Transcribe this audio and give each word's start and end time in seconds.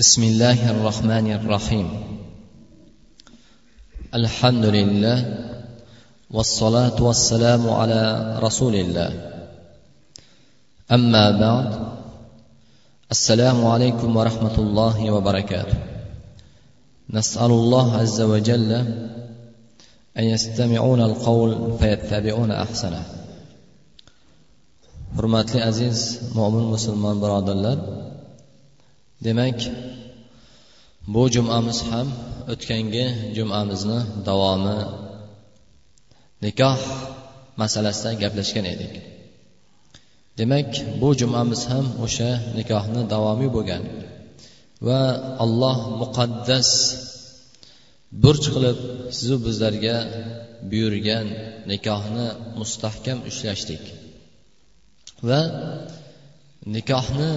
بسم 0.00 0.22
الله 0.22 0.70
الرحمن 0.70 1.26
الرحيم. 1.32 1.88
الحمد 4.14 4.64
لله 4.64 5.18
والصلاة 6.30 6.96
والسلام 7.02 7.70
على 7.70 8.00
رسول 8.40 8.74
الله. 8.74 9.10
أما 10.92 11.24
بعد 11.44 11.68
السلام 13.10 13.66
عليكم 13.66 14.16
ورحمة 14.16 14.56
الله 14.58 15.10
وبركاته. 15.10 15.78
نسأل 17.10 17.50
الله 17.50 17.96
عز 17.96 18.20
وجل 18.20 18.72
أن 20.18 20.24
يستمعون 20.24 21.00
القول 21.00 21.50
فيتبعون 21.78 22.50
أحسنه. 22.50 23.04
Hurmatli 25.16 25.60
aziz 25.60 26.32
mo'min 26.32 26.72
musulmon 26.72 27.20
birodarlar 27.20 27.78
demak 29.26 29.58
bu 31.14 31.22
jumamiz 31.34 31.78
ham 31.90 32.08
o'tgangi 32.52 33.06
jumamizni 33.36 34.00
davomi 34.28 34.78
nikoh 36.44 36.80
masalasida 37.60 38.10
gaplashgan 38.22 38.66
edik. 38.74 38.94
Demak 40.38 40.70
bu 41.00 41.08
jumamiz 41.20 41.62
ham 41.70 41.86
o'sha 42.04 42.30
nikohni 42.58 43.00
davomiy 43.14 43.50
bo'lgan 43.56 43.82
va 44.86 45.00
alloh 45.44 45.78
muqaddas 46.00 46.68
burch 48.22 48.46
qilib 48.54 48.78
sizu 49.16 49.36
bizlarga 49.46 49.96
buyurgan 50.70 51.26
nikohni 51.72 52.26
mustahkam 52.60 53.18
ushlashdik 53.30 53.82
va 55.28 55.40
nikohni 56.76 57.32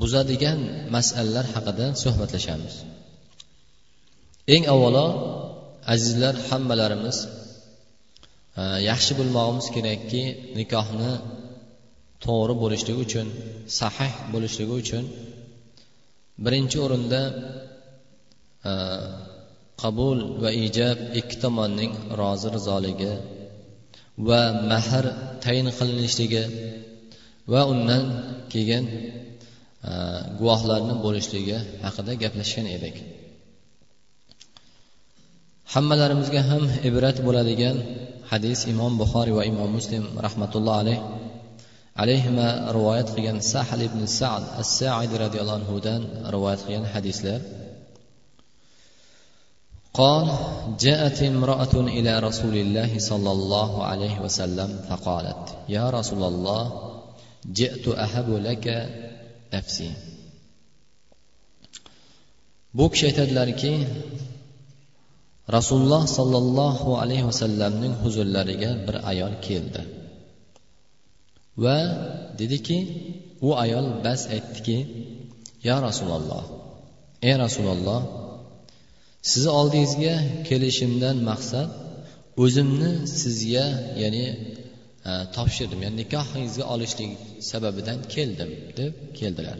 buzadigan 0.00 0.60
masalalar 0.94 1.46
haqida 1.54 1.86
suhbatlashamiz. 2.02 2.74
Eng 4.54 4.64
avvalo 4.74 5.06
azizlar 5.94 6.34
hammalarimiz 6.48 7.18
e, 8.60 8.62
yaxshi 8.90 9.12
bilmog'imiz 9.18 9.66
kerakki 9.76 10.22
nikohni 10.58 11.12
to'g'ri 12.24 12.54
bo'lishligi 12.62 13.00
uchun 13.06 13.26
sahih 13.80 14.12
bo'lishligi 14.32 14.74
uchun 14.82 15.04
birinchi 16.44 16.76
o'rinda 16.84 17.20
e, 18.70 18.72
qabul 19.82 20.18
va 20.42 20.50
ijob 20.66 20.98
ikki 21.20 21.36
tomonning 21.44 21.92
rozi 22.20 22.48
rizoligi 22.56 23.12
va 24.28 24.40
mahr 24.70 25.04
tayin 25.44 25.68
qilinishligi 25.78 26.44
va 27.52 27.60
undan 27.72 28.04
keyin 28.52 28.84
guvohlarni 30.39 30.93
bo'lishligi 31.05 31.57
haqida 31.85 32.11
gaplashgan 32.23 32.67
edik 32.77 32.95
hammalarimizga 35.73 36.41
ham 36.49 36.63
ibrat 36.89 37.17
bo'ladigan 37.27 37.77
hadis 38.31 38.59
imom 38.73 38.93
buxoriy 39.01 39.33
va 39.39 39.43
imom 39.51 39.69
muslim 39.77 40.03
rahmatulloh 40.25 40.75
alayh 40.81 40.99
alayhima 42.01 42.47
rivoyat 42.77 43.07
qilgan 43.15 43.37
sahl 43.53 43.79
ibn 43.89 44.01
sad 44.19 44.43
as 44.61 44.69
saidi 44.79 45.15
roziyallohu 45.23 45.59
anhudan 45.61 46.01
rivoyat 46.35 46.59
qilgan 46.65 46.85
hadislar 46.95 47.41
قال 50.01 50.27
جاءت 50.85 51.23
امرأة 51.33 51.73
إلى 51.97 52.19
رسول 52.27 52.55
الله 52.63 52.91
صلى 52.99 53.31
الله 53.37 53.71
عليه 53.89 54.15
وسلم 54.25 54.69
فقالت 54.89 55.43
يا 55.75 55.85
رسول 55.89 56.23
الله 56.23 56.63
جئت 57.59 57.85
أهب 58.05 58.27
لك 58.47 58.65
nafsi. 59.54 59.88
Bu 62.76 62.84
kishi 62.92 63.04
aytadilarki 63.10 63.72
rasululloh 65.56 66.02
sollallohu 66.18 66.90
alayhi 67.02 67.24
vasallamning 67.30 67.94
huzurlariga 68.02 68.70
bir 68.86 68.96
ayol 69.10 69.34
keldi. 69.46 69.82
Va 71.64 71.78
dediki 72.38 72.78
u 73.46 73.48
ayol 73.64 73.86
bas 74.04 74.20
aytdiki 74.34 74.78
yo 75.68 75.76
rasululloh 75.88 76.44
ey 77.28 77.34
rasululloh 77.44 78.00
sizni 79.30 79.50
oldingizga 79.60 80.14
kelishimdan 80.48 81.16
maqsad 81.30 81.68
o'zimni 82.42 82.92
sizga 83.20 83.66
ya'ni 84.02 84.26
topshirdim 85.35 85.79
ya'ni 85.85 85.97
nikohingizga 86.01 86.65
olishlik 86.73 87.11
sababidan 87.51 87.99
keldim 88.13 88.49
deb 88.79 88.93
keldilar 89.19 89.57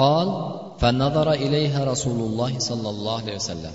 qol 0.00 0.28
فنظر 0.80 1.28
إليها 1.44 1.80
رسول 1.92 2.18
الله 2.28 2.52
صلى 2.68 2.88
الله 2.94 3.16
عليه 3.22 3.36
وسلم 3.42 3.74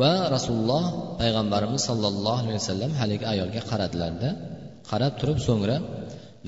va 0.00 0.12
rasululloh 0.34 0.84
payg'ambarimiz 1.20 1.82
sollallohu 1.88 2.40
alayhi 2.42 2.58
vasallam 2.60 2.92
haligi 3.00 3.24
ayolga 3.32 3.62
qaradilarda 3.70 4.30
qarab 4.90 5.12
turib 5.20 5.38
so'ngra 5.46 5.76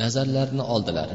nazarlarini 0.02 0.64
oldilar 0.74 1.08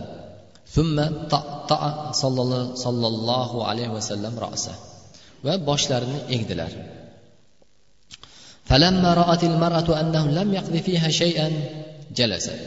sollallohu 2.83 3.57
alayhi 3.69 3.93
vasallam 3.97 4.33
rosa 4.45 4.73
va 5.45 5.53
boshlarini 5.69 6.19
egdilar 6.35 6.71
فلما 8.67 9.13
رأت 9.13 9.43
المرأة 9.43 9.89
أنه 10.01 10.25
لم 10.27 10.53
يقض 10.53 10.75
فيها 10.77 11.09
شيئا 11.09 11.51
جلست 12.15 12.59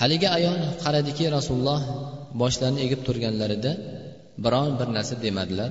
haligi 0.00 0.26
ayol 0.38 0.58
qaradiki 0.82 1.24
rasululloh 1.36 1.80
boshlarini 2.40 2.80
egib 2.86 3.00
turganlarida 3.06 3.72
biron 4.44 4.70
bir 4.78 4.88
narsa 4.96 5.14
demadilar 5.24 5.70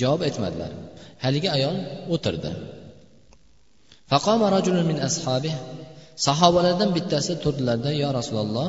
javob 0.00 0.20
aytmadilar 0.28 0.70
haligi 1.24 1.48
ayol 1.56 1.76
o'tirdi 2.14 2.52
min 4.90 4.98
sahobalardan 6.26 6.90
bittasi 6.96 7.32
turdilarda 7.44 7.90
yo 8.02 8.08
rasululloh 8.18 8.68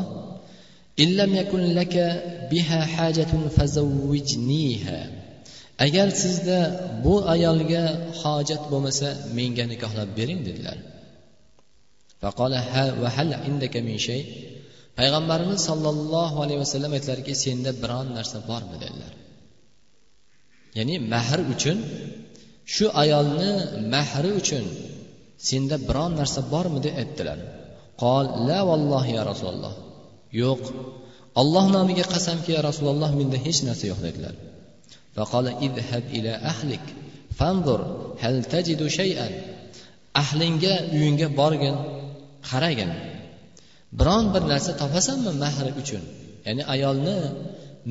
illam 1.03 1.31
yakun 1.42 1.62
laka 1.80 2.06
biha 2.52 2.80
hajatun 2.96 3.42
fazawwijniha 3.56 5.00
agar 5.87 6.09
sizda 6.23 6.59
bu 7.05 7.15
ayolga 7.35 7.85
hojat 8.21 8.63
bo'lmasa 8.73 9.09
menga 9.39 9.65
nikohlab 9.73 10.09
bering 10.19 10.41
dedilar. 10.49 10.79
Payg'ambarimiz 14.99 15.61
sollallohu 15.69 16.37
alayhi 16.45 16.61
vasallam 16.65 16.93
aytdilarki 16.97 17.33
senda 17.45 17.71
biron 17.83 18.09
narsa 18.19 18.39
bormi? 18.51 18.77
dedilar. 18.83 19.13
Ya'ni 20.79 20.95
mahr 21.13 21.41
uchun 21.55 21.79
shu 22.75 22.87
ayolni 23.03 23.51
mahri 23.95 24.31
uchun 24.41 24.65
senda 25.49 25.77
biron 25.89 26.13
narsa 26.21 26.41
bormi? 26.53 26.79
deb 26.87 26.95
aytdilar. 27.03 27.39
Qol 28.03 28.25
la 28.49 28.61
vallohi 28.69 29.11
ya 29.19 29.23
rasululloh. 29.31 29.75
Yo'q 30.43 30.63
olloh 31.41 31.65
nomiga 31.77 32.05
qasamki 32.15 32.51
ya 32.57 32.61
rasululloh 32.69 33.11
menda 33.19 33.39
hech 33.47 33.59
narsa 33.69 33.85
yo'q 33.93 34.01
dedilar. 34.07 34.35
Idhab 35.66 36.04
ila 36.19 36.32
ahlik 36.53 36.84
fanzur 37.38 37.81
hal 38.22 38.37
tajidu 38.53 38.87
shay'an 38.98 39.32
ahlingga 40.22 40.75
uyingga 40.97 41.28
borgin 41.41 41.76
qaragin 42.50 42.93
biron 43.98 44.25
bir 44.34 44.43
narsa 44.53 44.72
topasanmi 44.82 45.32
mahri 45.44 45.72
uchun? 45.82 46.03
Ya'ni 46.47 46.62
ayolni 46.75 47.19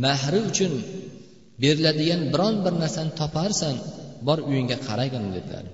mahri 0.06 0.40
uchun 0.50 0.74
beriladigan 1.62 2.22
biron 2.34 2.56
bir 2.66 2.74
narsani 2.84 3.12
toparsan 3.22 3.76
bor 4.28 4.40
uyingga 4.50 4.78
qaragin 4.88 5.26
dedilar. 5.36 5.66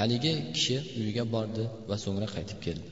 haligi 0.00 0.32
kishi 0.54 0.76
uyiga 1.00 1.24
bordi 1.34 1.64
va 1.88 1.96
so'ngra 2.04 2.28
qaytib 2.34 2.58
keldi. 2.66 2.88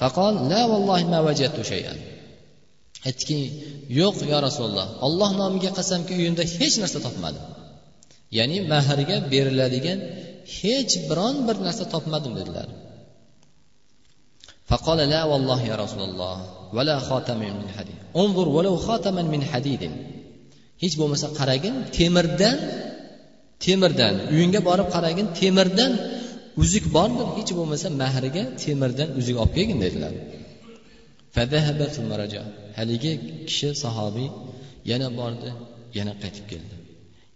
Faqol 0.00 0.34
la 0.50 0.60
vallohi 0.72 1.04
ma 1.12 1.18
vajadtu 1.28 1.62
shay'an 1.72 1.98
aytdiki 3.07 3.39
yo'q 3.99 4.17
yo 4.31 4.37
rasululloh 4.47 4.87
olloh 5.07 5.29
nomiga 5.41 5.71
qasamki 5.79 6.11
uyimda 6.19 6.43
hech 6.57 6.75
narsa 6.81 6.99
topmadim 7.07 7.43
ya'ni 8.37 8.57
mahriga 8.73 9.17
beriladigan 9.31 9.99
hech 10.57 10.93
biron 11.09 11.35
bir 11.47 11.57
narsa 11.67 11.83
topmadim 11.93 12.33
dedilar 12.41 12.69
فقال 14.69 14.99
لا 15.13 15.21
والله 15.31 15.59
يا 15.71 15.75
رسول 15.83 16.01
الله 16.09 16.35
ولا 16.75 16.97
خاتم 17.07 17.39
من 17.61 17.69
حديد 17.77 17.97
انظر 18.21 18.47
ولو 18.57 18.75
خاتما 18.87 19.23
من 19.33 19.41
حديد 19.51 19.83
hech 20.83 20.95
bo'lmasa 20.99 21.27
qaragin 21.39 21.75
temirdan 21.97 22.57
temirdan 23.65 24.15
uyingga 24.33 24.61
borib 24.69 24.87
qaragin 24.95 25.27
temirdan 25.39 25.91
uzuk 26.63 26.85
bordir 26.95 27.27
hech 27.37 27.51
bo'lmasa 27.57 27.87
mahriga 28.01 28.43
temirdan 28.63 29.09
uzuk 29.19 29.35
olib 29.43 29.53
kelgin 29.57 29.79
dedilar 29.85 30.13
Haligi 32.78 33.12
kishi 33.48 33.68
sahobiy 33.82 34.28
yana 34.90 35.08
bordi 35.18 35.50
yana 35.98 36.12
qaytib 36.22 36.46
keldi. 36.52 36.74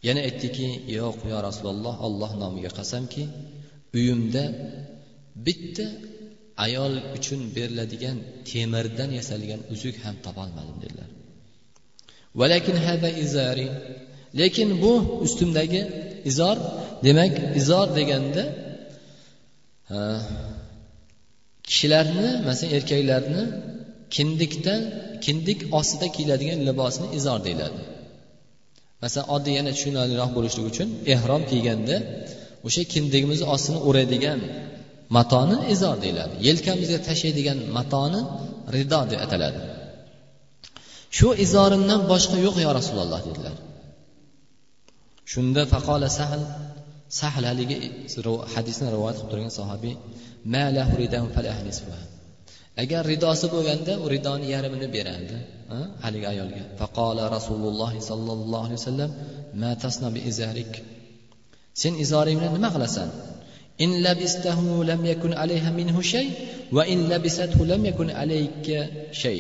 Yana 0.07 0.21
aytdiki 0.29 0.69
yo'q 0.99 1.19
yo 1.33 1.39
rasululloh 1.49 1.95
alloh 2.07 2.31
nomiga 2.43 2.71
qasamki 2.79 3.23
uyimda 3.97 4.45
bitta 5.47 5.87
ayol 6.67 6.95
uchun 7.17 7.41
beriladigan 7.57 8.17
temirdan 8.49 9.11
yasalgan 9.19 9.61
uzuk 9.75 9.97
ham 10.05 10.17
topolmadim 10.27 10.77
dedilar. 10.85 11.11
Lekin 14.41 14.69
bu 14.83 14.93
ustimdagi 15.25 15.81
izor. 16.31 16.57
Demak 17.07 17.35
izor 17.61 17.87
deganda 17.99 18.45
kishilarni 21.69 22.29
masalan 22.47 22.71
erkaklarni 22.77 23.43
kindikdan 24.17 24.81
kindik 25.25 25.61
ostida 25.79 26.07
kiyiladigan 26.15 26.61
libosni 26.69 27.07
izor 27.19 27.39
deyiladi. 27.47 27.81
Masalan 29.03 29.27
oddiy 29.37 29.55
yana 29.59 29.71
tushunarliroq 29.77 30.31
bo'lishlik 30.37 30.65
uchun 30.73 30.89
ehrom 31.15 31.43
kiyganda 31.51 31.97
o'sha 32.67 32.83
kindigimizni 32.93 33.47
ostini 33.55 33.79
o'raydigan 33.89 34.41
matoni 35.17 35.57
izor 35.75 35.97
deyiladi. 36.05 36.35
Yelkamizga 36.49 36.99
tashlaydigan 37.09 37.59
matoni 37.77 38.21
rido 38.75 39.01
deb 39.11 39.21
ataladi. 39.27 39.61
Shu 41.17 41.29
izorimdan 41.45 42.01
boshqa 42.13 42.37
yo'q 42.47 42.57
yo 42.67 42.71
rasululloh 42.79 43.21
dedilar. 43.29 43.57
Shunda 45.33 45.63
faqola 45.73 46.09
sahl 46.19 46.43
sahl 47.21 47.43
haligi 47.51 47.77
hadisni 48.55 48.87
rivoyat 48.95 49.17
qilib 49.19 49.31
turgan 49.33 49.53
sahobiy 49.59 49.95
agar 52.83 53.03
ridosi 53.13 53.47
bo'lganda 53.55 53.93
u 54.05 54.07
ridoni 54.15 54.47
yarmini 54.55 54.89
berardi 54.97 55.37
haligi 56.05 56.27
ayolga. 56.33 56.63
Faqola 56.81 57.25
rasululloh 57.37 57.93
sollallohu 58.11 58.65
alayhi 58.67 58.81
vasallam 58.83 59.11
ma 59.63 59.73
tasna 59.85 60.09
bi 60.15 60.21
izarik? 60.31 60.73
Sen 61.83 61.93
izoringni 62.05 62.49
nima 62.57 62.69
qilasan? 62.75 63.09
In 63.85 63.91
labistahu 64.07 64.85
lam 64.91 65.01
yakun 65.13 65.33
alayha 65.43 65.71
minhu 65.81 66.01
shay 66.13 66.27
va 66.77 66.83
in 66.93 67.01
labisathu 67.13 67.61
lam 67.71 67.83
yakun 67.91 68.09
alayka 68.23 68.79
shay. 69.23 69.39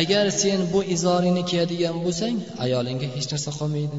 Agar 0.00 0.24
sen 0.42 0.60
bu 0.72 0.80
izoringni 0.94 1.42
kiyadigan 1.50 1.96
bo'lsang 2.04 2.36
ayolingga 2.64 3.06
hech 3.14 3.26
narsa 3.32 3.50
qolmaydi. 3.58 3.98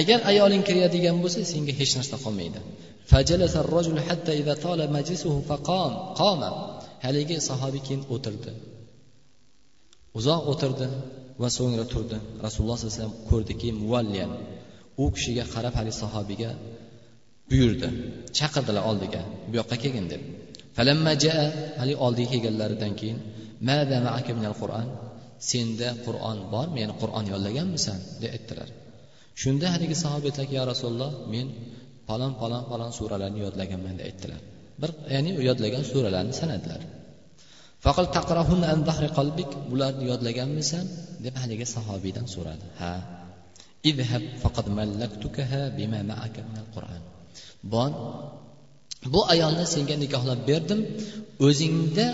Agar 0.00 0.18
ayoling 0.30 0.62
kiradigan 0.68 1.16
bo'lsa 1.22 1.40
senga 1.52 1.72
hech 1.80 1.92
narsa 1.98 2.16
qolmaydi. 2.24 2.60
فجلس 3.10 3.54
الرجل 3.64 3.96
حتى 4.08 4.32
إذا 4.40 4.54
طال 4.54 4.80
مجلسه 4.92 5.34
فقام 5.48 5.92
قام. 6.20 6.42
Haligi 7.04 7.36
sahobiy 7.48 7.82
keyin 7.86 8.02
o'tirdi. 8.14 8.52
Uzoq 10.18 10.42
o'tirdi 10.52 10.86
va 11.42 11.48
so'ngra 11.56 11.84
turdi. 11.92 12.16
Rasululloh 12.44 12.76
sallallohu 12.78 12.96
alayhi 12.96 13.02
vasallam 13.02 13.28
ko'rdiki 13.30 13.68
muvalliyan 13.82 14.32
u 15.02 15.04
kishiga 15.16 15.44
qarab 15.54 15.74
haligi 15.78 15.96
sahobiyga 16.02 16.50
buyurdi. 17.50 17.88
Chaqirdilar 18.38 18.82
oldiga. 18.90 19.22
Bu 19.50 19.54
yoqqa 19.60 19.76
kelgin 19.82 20.06
deb. 20.12 20.22
Haligi 21.80 21.98
oldiga 22.06 22.28
kelganlaridan 22.34 22.92
keyin 23.00 23.18
qur'on 24.60 24.86
senda 25.50 25.88
qur'on 26.06 26.38
bormi? 26.54 26.78
Ya'ni 26.82 26.94
qur'on 27.02 27.24
yollaganmisan? 27.32 27.98
deb 28.22 28.30
aytdilar. 28.36 28.68
Shunda 29.42 29.66
haligi 29.74 29.96
sahoba 30.04 30.24
aytdilarki 30.28 30.54
yo 30.60 30.64
rasululloh 30.72 31.12
men 31.34 31.46
falon 32.08 32.32
falon 32.40 32.62
falon 32.70 32.90
suralarni 32.98 33.40
yodlaganman 33.46 33.94
deb 33.98 34.06
aytdilar. 34.08 34.40
Bir 34.80 34.90
ya'ni 35.14 35.30
yodlagan 35.48 35.84
suralarni 35.92 36.34
sanadilar. 36.40 36.82
Bularni 39.70 40.04
yodlaganmisan 40.12 40.84
deb 41.24 41.34
haligi 41.42 41.66
sahobiydan 41.74 42.26
so'radi. 42.34 42.66
Ha 42.80 42.92
idhab 43.90 44.24
faqad 44.42 44.66
mallaktukaha 44.78 45.62
bima 45.78 46.00
ma'aka 46.10 46.40
minal 46.48 46.68
qur'an 46.76 47.02
bon 47.72 47.92
bu 49.12 49.20
ayolni 49.34 49.64
senga 49.74 49.96
nikohlab 50.04 50.40
berdim. 50.50 50.80
O'zingda 51.46 52.06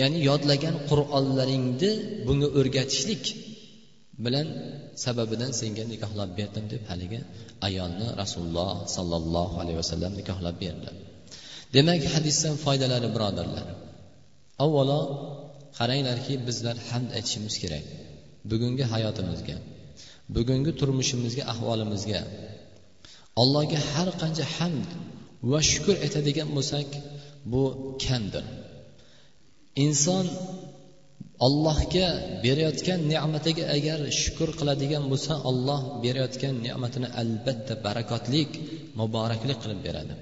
ya'ni 0.00 0.18
yodlagan 0.30 0.76
qur'onlaringni 0.90 1.90
bunga 2.26 2.48
o'rgatishlik 2.58 3.24
bilan 4.24 4.46
sababidan 5.04 5.50
senga 5.60 5.84
nikohlab 5.92 6.30
berdim 6.38 6.64
deb 6.72 6.82
haligi 6.90 7.20
ayolni 7.68 8.08
rasululloh 8.22 8.72
sollallohu 8.96 9.54
alayhi 9.62 9.78
vasallam 9.82 10.12
nikohlab 10.20 10.56
berdi. 10.64 10.90
Demak 11.74 12.02
hadisdan 12.14 12.54
foydalari 12.64 13.08
birodarlar. 13.16 13.66
Avvalo 14.64 15.00
qaranglarki 15.78 16.34
bizlar 16.48 16.76
hamd 16.88 17.10
aytishimiz 17.16 17.54
kerak. 17.62 17.84
Bugungi 18.50 18.84
hayotimizga 18.92 19.56
bugungi 20.34 20.72
turmushimizga 20.80 21.44
ahvolimizga 21.52 22.20
allohga 23.42 23.78
har 23.92 24.08
qancha 24.22 24.44
hamd 24.56 24.88
va 25.50 25.60
shukur 25.70 25.96
aytadigan 26.04 26.48
bo'lsak 26.56 26.88
bu 27.52 27.62
kamdir. 28.04 28.44
Inson 29.84 30.26
allohga 31.46 32.06
berayotgan 32.44 33.00
ne'matiga 33.12 33.64
agar 33.76 33.98
shukur 34.20 34.48
qiladigan 34.58 35.04
bo'lsa 35.12 35.32
olloh 35.50 35.80
berayotgan 36.04 36.54
ne'matini 36.66 37.08
albatta 37.22 37.74
barakotlik 37.86 38.50
muboraklik 39.00 39.58
qilib 39.62 39.80
beradi. 39.86 40.14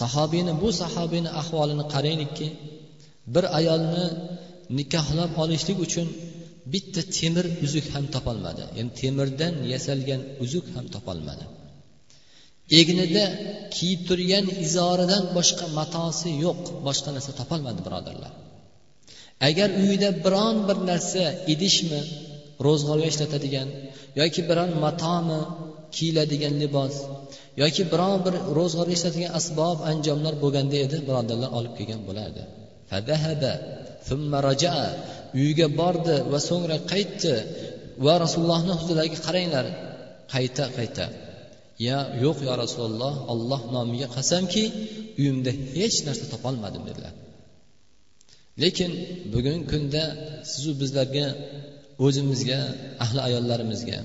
Sahobiyni 0.00 0.52
bu 0.62 0.68
sahobiyni 0.82 1.30
ahvolini 1.40 1.84
qaranglikki 1.94 2.48
bir 3.34 3.44
ayolni 3.58 4.06
nikohlab 4.78 5.32
olishlik 5.42 5.78
uchun 5.86 6.06
bitta 6.72 7.00
temir 7.16 7.46
uzuk 7.66 7.86
ham 7.94 8.04
topolmadi. 8.14 8.62
Ya'ni 8.76 8.92
temirdan 9.00 9.54
yasalgan 9.72 10.20
uzuk 10.44 10.66
ham 10.74 10.86
topolmadi. 10.94 11.44
Egnida 12.80 13.24
kiyib 13.74 14.00
turgan 14.08 14.46
izoridan 14.66 15.22
boshqa 15.36 15.66
matosi 15.78 16.28
yo'q 16.44 16.60
boshqa 16.86 17.08
narsa 17.16 17.32
topolmadi 17.40 17.80
birodarlar. 17.86 18.32
Agar 19.48 19.68
uyida 19.82 20.10
biron 20.24 20.56
bir 20.68 20.78
narsa 20.90 21.24
idishmi 21.52 22.00
ro'zg'orga 22.66 23.06
ishlatadigan 23.12 23.68
yoki 24.20 24.40
biron 24.50 24.70
matomi 24.84 25.40
kiyiladigan 25.94 26.54
libos 26.62 26.94
yoki 27.62 27.82
biron 27.92 28.16
bir 28.26 28.34
ro'zg'orga 28.58 28.92
ishlatadigan 28.98 29.32
asbob 29.40 29.78
anjomlar 29.90 30.34
bo'lganda 30.42 30.76
edi 30.86 30.96
birodarlar 31.08 31.50
olib 31.58 31.72
kelgan 31.78 32.00
bo'lardi. 32.08 32.42
Uyiga 35.38 35.66
bordi 35.80 36.16
va 36.32 36.38
so'ngra 36.48 36.76
qaytdi 36.92 37.34
va 38.04 38.14
rasulullohni 38.24 38.72
huzuridagi 38.80 39.16
qaranglar 39.26 39.66
qayta 40.34 40.64
qayta. 40.78 41.06
Ya 41.88 41.98
yo'q 42.24 42.38
yo 42.46 42.52
rasululloh 42.64 43.14
olloh 43.32 43.60
nomiga 43.76 44.08
qasamki 44.16 44.64
uyimda 45.20 45.50
hech 45.74 45.96
narsa 46.06 46.24
topolmadim 46.32 46.82
dedilar. 46.88 47.12
Lekin 48.62 48.90
bugungi 49.32 49.64
kunda 49.72 50.02
sizu 50.52 50.72
bizlarga 50.82 51.26
o'zimizga 52.06 52.58
ahli 53.04 53.20
ayollarimizga 53.28 53.98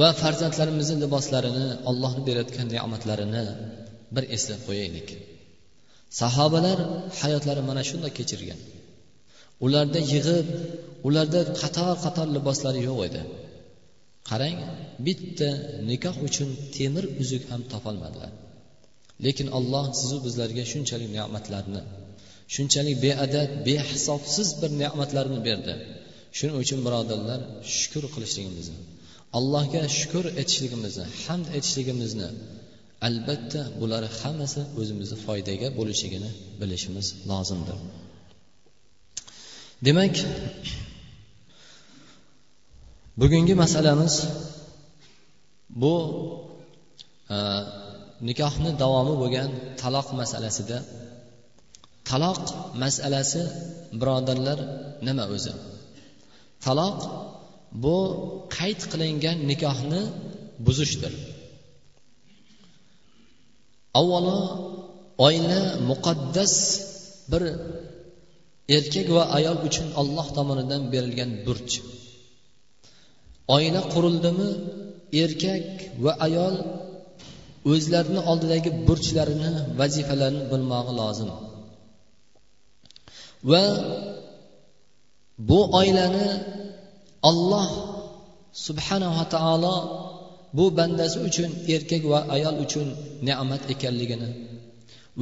va 0.00 0.08
farzandlarimizni 0.22 0.96
liboslarini 1.04 1.66
ollohni 1.90 2.22
berayotgan 2.28 2.66
ne'matlarini 2.74 3.44
bir 4.14 4.24
eslab 4.36 4.60
qo'yaylik. 4.68 5.08
Sahobalar 6.20 6.78
hayotlari 7.20 7.62
mana 7.70 7.82
shunday 7.90 8.12
kechirgan. 8.18 8.60
Ularda 9.64 10.00
yig'ib 10.12 10.46
ularda 11.08 11.40
qator 11.60 11.94
qator 12.04 12.26
liboslari 12.36 12.80
yo'q 12.88 13.00
edi. 13.08 13.22
Qarang 14.30 14.58
bitta 15.06 15.50
nikoh 15.90 16.16
uchun 16.28 16.48
temir 16.76 17.04
uzuk 17.22 17.42
ham 17.50 17.62
topolmadilar. 17.72 18.30
Lekin 19.24 19.48
alloh 19.58 19.84
sizu 20.00 20.16
bizlarga 20.26 20.64
shunchalik 20.72 21.10
ne'matlarni 21.16 21.82
shunchalik 22.54 22.96
beadad 23.06 23.50
behisobsiz 23.68 24.48
bir 24.60 24.70
ne'matlarni 24.82 25.40
berdi. 25.48 25.72
Shuning 26.36 26.56
uchun 26.62 26.80
birodarlar 26.86 27.40
shukur 27.78 28.04
qilishligimizni 28.14 28.78
allohga 29.38 29.82
shukur 29.98 30.24
etishligimizni 30.40 31.06
hamd 31.24 31.46
etishligimizni 31.58 32.28
albatta 33.08 33.60
bular 33.80 34.02
hammasi 34.20 34.60
o'zimizni 34.80 35.16
foydaga 35.26 35.68
bo'lishligini 35.78 36.30
bilishimiz 36.60 37.06
lozimdir. 37.30 37.78
Demak 39.86 40.14
bugungi 43.20 43.54
masalamiz 43.64 44.14
bu 45.82 45.94
e, 47.34 47.36
nikohni 48.28 48.70
davomi 48.82 49.14
bo'lgan 49.22 49.50
taloq 49.80 50.08
masalasida 50.20 50.78
taloq 52.08 52.42
masalasi 52.82 53.42
birodarlar 54.00 54.58
nima 55.06 55.24
o'zi? 55.36 55.52
Taloq 56.64 56.98
bu 57.84 57.96
qayd 58.56 58.80
qilingan 58.92 59.38
nikohni 59.50 60.02
buzishdir. 60.66 61.12
Avvalo 64.00 64.38
oila 65.26 65.60
muqaddas 65.90 66.54
bir 67.30 67.42
erkak 68.76 69.08
va 69.16 69.22
ayol 69.38 69.58
uchun 69.68 69.88
alloh 70.00 70.26
tomonidan 70.36 70.82
berilgan 70.92 71.30
burch. 71.46 71.74
Oila 73.54 73.80
qurildimi 73.94 74.48
erkak 75.24 75.66
va 76.04 76.12
ayol 76.26 76.54
o'zlarini 77.72 78.20
oldidagi 78.30 78.70
burchlarini 78.88 79.50
vazifalarini 79.80 80.44
bilmog'i 80.52 80.92
lozim. 81.00 81.30
Va 83.50 83.64
bu 85.48 85.60
oilani 85.80 86.28
olloh 87.30 87.68
subhanava 88.66 89.24
taolo 89.34 89.76
bu 90.56 90.64
bandasi 90.78 91.18
uchun 91.28 91.50
erkak 91.74 92.02
va 92.12 92.20
ayol 92.34 92.56
uchun 92.64 92.88
ne'mat 93.26 93.62
ekanligini 93.74 94.28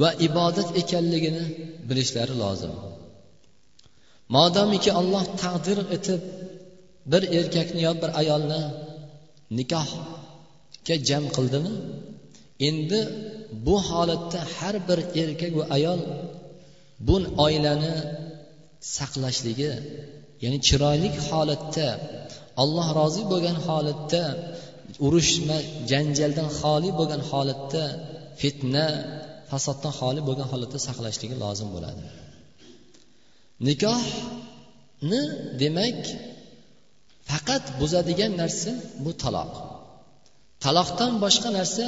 va 0.01 0.09
ibodat 0.27 0.69
ekanligini 0.81 1.43
bilishlari 1.87 2.35
lozim. 2.43 2.73
Modomiki 4.35 4.91
olloh 4.99 5.25
taqdir 5.43 5.77
etib 5.95 6.21
bir 7.11 7.23
erkakni 7.39 7.81
yo 7.87 7.93
bir 8.01 8.09
ayolni 8.21 8.61
nikohga 9.57 10.95
jam 11.09 11.23
qildimi? 11.35 11.73
Endi 12.67 12.99
bu 13.65 13.75
holatda 13.89 14.39
har 14.55 14.75
bir 14.87 14.99
erkak 15.21 15.51
va 15.59 15.65
ayol 15.77 15.99
bu 17.05 17.15
oilani 17.45 17.93
saqlashligi 18.97 19.71
ya'ni 20.43 20.59
chiroyli 20.67 21.09
holatda 21.29 21.87
alloh 22.61 22.87
rozi 22.99 23.23
bo'lgan 23.31 23.57
holatda 23.67 24.23
urush 25.05 25.33
janjaldan 25.91 26.49
xoli 26.59 26.89
bo'lgan 26.99 27.21
holatda 27.31 27.83
fitna 28.41 28.87
fasoddan 29.49 29.93
xoli 29.99 30.21
bo'lgan 30.27 30.47
holatda 30.51 30.79
saqlashligi 30.87 31.35
lozim 31.43 31.69
bo'ladi. 31.75 32.03
Nikohni 33.67 35.21
demak 35.61 35.99
faqat 37.29 37.63
buzadigan 37.79 38.31
narsa 38.41 38.71
bu 39.05 39.11
taloq. 39.23 39.53
Taloqdan 40.65 41.11
boshqa 41.23 41.49
narsa 41.59 41.85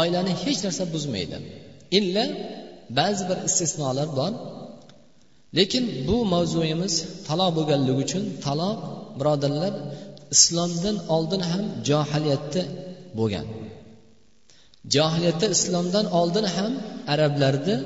oilani 0.00 0.32
hech 0.42 0.58
narsa 0.66 0.84
buzmaydi. 0.94 1.36
Illa 1.98 2.24
ba'zi 2.98 3.22
bir 3.28 3.38
istisnolar 3.48 4.08
bor. 4.18 4.32
Lekin 5.58 5.84
bu 6.08 6.16
mavzuyimiz 6.34 6.94
taloq 7.28 7.50
bo'lganligi 7.58 8.00
uchun 8.04 8.24
taloq 8.46 8.78
birodarlar 9.18 9.74
islomdan 10.34 10.96
oldin 11.14 11.42
ham 11.50 11.64
johiliyatda 11.88 12.62
bo'lgan. 13.18 13.46
Johiliyatda 14.94 15.46
islomdan 15.56 16.06
oldin 16.20 16.46
ham 16.56 16.72
arablarda 17.12 17.76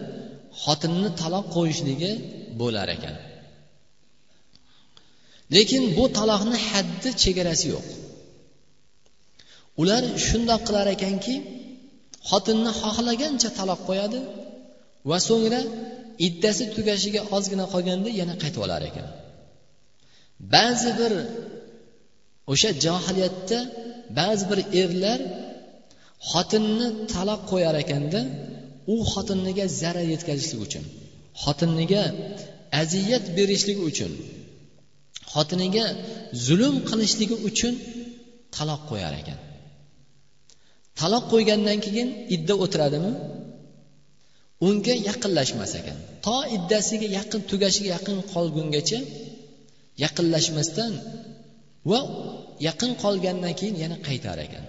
xotinni 0.62 1.10
taloq 1.20 1.46
qo'yishligi 1.56 2.12
bo'lar 2.60 2.88
ekan. 2.96 3.16
Lekin 5.54 5.82
bu 5.96 6.04
taloqni 6.18 6.58
haddi 6.68 7.10
chegarasi 7.22 7.66
yo'q. 7.74 7.86
Ular 9.80 10.02
shundoq 10.26 10.60
qilar 10.68 10.86
ekanki 10.96 11.34
xotinni 12.30 12.72
xohlagancha 12.80 13.48
taloq 13.58 13.80
qo'yadi 13.88 14.20
va 15.10 15.18
so'ngra 15.28 15.60
iddasi 16.26 16.64
tugashiga 16.74 17.20
ozgina 17.36 17.64
qolganda 17.72 18.10
yana 18.20 18.34
qaytib 18.42 18.62
olar 18.66 18.82
ekan. 18.90 19.06
Ba'zi 20.54 20.90
bir 21.00 21.12
o'sha 22.52 22.70
johiliyatda 22.84 23.58
ba'zi 24.18 24.44
bir 24.50 24.58
erlar 24.82 25.20
xotinni 26.30 26.88
taloq 27.12 27.40
qo'yar 27.52 27.74
ekanda 27.84 28.20
u 28.92 28.94
xotinniga 29.12 29.64
zarar 29.80 30.06
yetkazishlik 30.14 30.60
uchun 30.66 30.84
xotiniga 31.42 32.02
aziyat 32.82 33.24
berishligi 33.36 33.82
uchun 33.90 34.12
xotiniga 35.34 35.84
zulm 36.46 36.76
qilishligi 36.88 37.36
uchun 37.48 37.74
taloq 38.56 38.80
qo'yar 38.90 39.12
ekan. 39.22 39.38
Taloq 41.00 41.24
qo'ygandan 41.32 41.78
keyin 41.86 42.08
idda 42.34 42.54
o'tiradimi? 42.64 43.12
Unga 44.66 44.94
yaqinlashmas 45.08 45.72
ekan. 45.80 45.98
To 46.26 46.36
iddasiga 46.56 47.08
yaqin 47.18 47.40
tugashiga 47.50 47.88
yaqin 47.96 48.18
qolgungacha 48.32 49.00
yaqinlashmasdan 50.04 50.92
va 51.90 52.00
yaqin 52.68 52.92
qolgandan 53.02 53.52
keyin 53.58 53.76
yana 53.82 53.96
qaytar 54.06 54.38
ekan. 54.46 54.64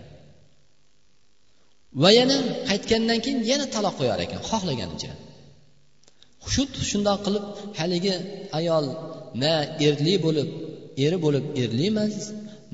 Va 2.02 2.10
yana 2.20 2.38
qaytgandan 2.70 3.20
keyin 3.24 3.40
yana 3.52 3.66
taloq 3.76 3.96
qo'yar 4.00 4.20
ekan 4.26 4.42
xohlaganicha. 4.50 5.12
Xuddi 6.54 6.80
shundoq 6.92 7.20
qilib 7.26 7.46
haligi 7.80 8.16
ayol 8.60 8.86
na 9.42 9.54
erli 9.88 10.16
bo'lib 10.26 10.50
eri 11.06 11.18
bo'lib 11.26 11.46
erli 11.64 11.86
emas 11.92 12.16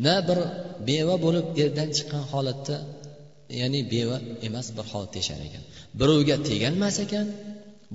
na 0.06 0.16
bir 0.28 0.40
beva 0.88 1.16
bo'lib 1.26 1.46
erdan 1.64 1.90
chiqqan 1.98 2.24
holatda 2.32 2.76
ya'ni 3.60 3.82
beva 3.94 4.18
emas 4.48 4.68
bir 4.77 4.86
holatda 4.91 5.18
yashar 5.22 5.39
ekan. 5.48 5.63
Birovga 6.00 6.36
teganmas 6.50 6.98
ekan 7.06 7.27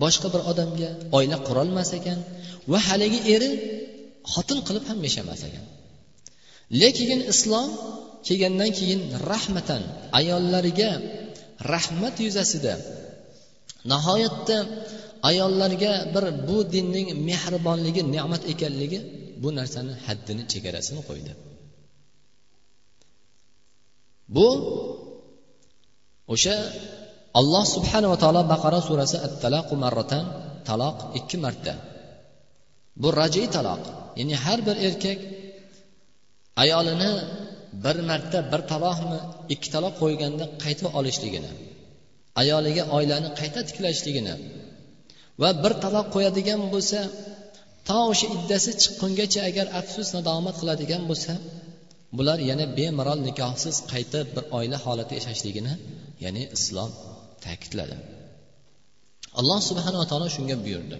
boshqa 0.02 0.28
bir 0.34 0.42
odamga 0.50 0.90
oila 1.16 1.36
qurolmas 1.48 1.90
ekan 1.98 2.18
va 2.70 2.78
haligi 2.88 3.20
eri 3.34 3.50
xotin 4.32 4.58
qilib 4.66 4.84
ham 4.90 4.98
yashamas 5.06 5.40
ekan. 5.48 5.64
Lekin 6.80 7.20
islom 7.32 7.68
kelgandan 8.26 8.70
keyin 8.78 9.00
rahmatan 9.30 9.82
ayollariga 10.18 10.90
rahmat 11.72 12.16
yuzasida 12.26 12.74
nihoyatda 13.92 14.58
ayollarga 15.30 15.92
bir 16.14 16.24
bu 16.48 16.56
dinning 16.74 17.08
mehribonligi 17.28 18.02
ne'mat 18.14 18.42
ekanligi 18.52 18.98
bu 19.42 19.48
narsani 19.58 19.92
haddini 20.06 20.42
chegarasini 20.52 21.02
qo'ydi. 21.08 21.32
Bu 24.36 24.48
o'sha 26.32 26.56
alloh 27.40 27.64
subhanava 27.74 28.16
taolo 28.22 28.42
baqara 28.52 28.80
surasi 28.88 29.16
at 29.26 29.32
talaqu 29.44 29.74
marratan 29.84 30.24
taloq 30.68 30.96
ikki 31.18 31.36
marta. 31.44 31.74
Bu 33.02 33.08
rajiy 33.20 33.46
taloq 33.56 33.82
ya'ni 34.18 34.34
har 34.44 34.58
bir 34.68 34.76
erkak 34.88 35.18
ayolini 36.62 37.10
bir 37.84 37.96
marta 38.10 38.38
bir 38.52 38.60
taloqmi 38.72 39.18
ikki 39.54 39.68
taloq 39.74 39.94
qo'yganda 40.02 40.44
qaytib 40.64 40.86
olishligini 40.98 41.50
ayoliga 42.42 42.82
oilani 42.96 43.28
qayta 43.40 43.60
tiklashligini 43.68 44.34
va 45.42 45.50
bir 45.62 45.72
taloq 45.84 46.06
qo'yadigan 46.14 46.60
bo'lsa 46.74 46.98
to 47.88 47.98
o'sha 48.10 48.26
iddasi 48.36 48.70
chiqqungacha 48.82 49.40
agar 49.50 49.66
afsus 49.80 50.08
nadomat 50.16 50.54
qiladigan 50.60 51.02
bo'lsa 51.10 51.32
bular 52.16 52.38
yana 52.50 52.64
bemalol 52.78 53.20
nikohsiz 53.28 53.76
qaytib 53.92 54.26
bir 54.36 54.44
oila 54.58 54.78
holati 54.84 55.12
yashashligini 55.18 55.72
ya'ni 56.24 56.42
islom 56.56 56.90
ta'kidladi. 57.44 57.96
Alloh 59.40 59.58
subhanava 59.70 60.04
taolo 60.10 60.26
shunga 60.36 60.56
buyurdi. 60.64 60.96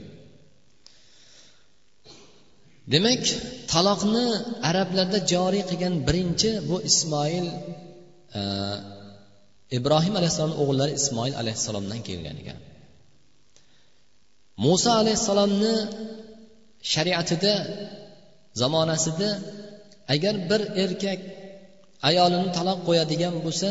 Demak 2.93 3.25
taloqni 3.73 4.26
arablarda 4.69 5.19
joriy 5.33 5.62
qilgan 5.71 5.95
birinchi 6.07 6.50
bu 6.69 6.76
ismoil 6.90 7.47
e, 8.38 8.40
ibrohim 9.78 10.14
alayhissalomni 10.21 10.57
o'g'illari 10.62 10.93
ismoil 11.00 11.35
alayhissalomdan 11.43 12.00
kelgan 12.09 12.37
ekan. 12.43 12.61
Muso 14.64 14.90
alayhissalomni 15.02 15.75
shariatida 16.93 17.54
zamonasida 18.61 19.31
agar 20.14 20.35
bir 20.50 20.61
erkak 20.85 21.21
ayolini 22.09 22.50
taloq 22.59 22.78
qo'yadigan 22.88 23.35
bo'lsa 23.45 23.69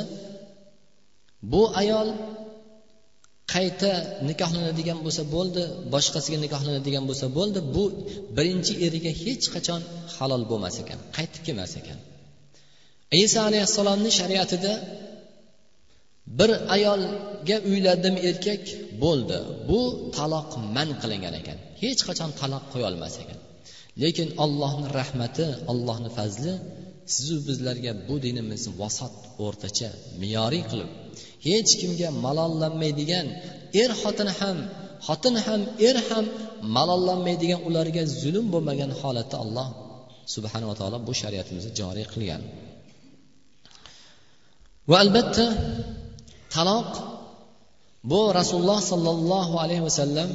bu 1.52 1.62
ayol 1.82 2.10
qayta 3.54 3.92
nikohlanadigan 4.30 5.00
bo'lsa 5.06 5.24
bo'ldi 5.36 5.64
boshqasiga 5.94 6.38
nikohlanadigan 6.46 7.04
bo'lsa 7.10 7.26
bo'ldi 7.38 7.60
bu 7.76 7.84
birinchi 8.38 8.74
eriga 8.86 9.12
hech 9.24 9.46
qachon 9.56 9.82
halol 10.16 10.44
bo'lmas 10.52 10.76
ekan 10.84 11.00
qaytib 11.18 11.42
kelmas 11.48 11.74
ekan. 11.82 12.00
Iso 13.24 13.40
alayhissalomni 13.50 14.12
shariatida 14.20 14.74
bir 16.40 16.52
ayolga 16.76 17.58
uylandim 17.72 18.16
erkak 18.30 18.64
bo'ldi 19.04 19.38
bu 19.70 19.80
taloq 20.18 20.50
man 20.76 20.90
qilingan 21.02 21.34
ekan 21.42 21.58
hech 21.84 22.02
qachon 22.08 22.30
taloq 22.42 22.64
qo'yolmas 22.74 23.16
ekan. 23.24 23.40
Lekin 24.04 24.28
allohni 24.44 24.88
rahmati 25.00 25.46
allohni 25.72 26.10
fazli 26.18 26.54
sizu 27.16 27.36
bizlarga 27.48 27.92
bu 28.08 28.16
dinimizni 28.26 28.72
vasat 28.82 29.16
o'rtacha 29.46 29.90
me'yoriy 30.22 30.64
qilib 30.72 30.90
hech 31.48 31.72
kimga 31.82 32.10
malollanmaydigan 32.26 33.28
er 33.82 33.92
xotin 34.02 34.30
ham 34.40 34.58
xotin 35.08 35.36
ham 35.46 35.62
er 35.88 35.98
ham 36.08 36.26
malollanmaydigan 36.76 37.60
ularga 37.68 38.04
zulm 38.22 38.46
bo'lmagan 38.54 38.92
holatda 39.02 39.38
alloh 39.44 39.68
subhanava 40.34 40.74
taolo 40.80 40.98
bu 41.08 41.14
shariatimizni 41.22 41.72
joriy 41.80 42.06
qilgan. 42.14 42.42
Va 44.90 44.98
albatta 45.04 45.46
taloq 46.56 46.92
bu 48.12 48.22
rasululloh 48.40 48.80
sollallohu 48.92 49.56
alayhi 49.64 49.84
vasallam 49.90 50.30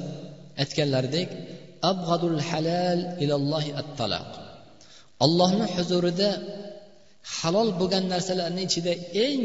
aytganlaridek 0.63 1.29
abg'adul 1.91 2.39
halal 2.49 3.01
ilallohi 3.25 3.71
at 3.81 3.89
taloq 4.01 4.48
allohni 5.25 5.67
huzurida 5.75 6.31
halol 7.37 7.69
bo'lgan 7.81 8.05
narsalarni 8.13 8.63
ichida 8.69 8.93
eng 9.27 9.43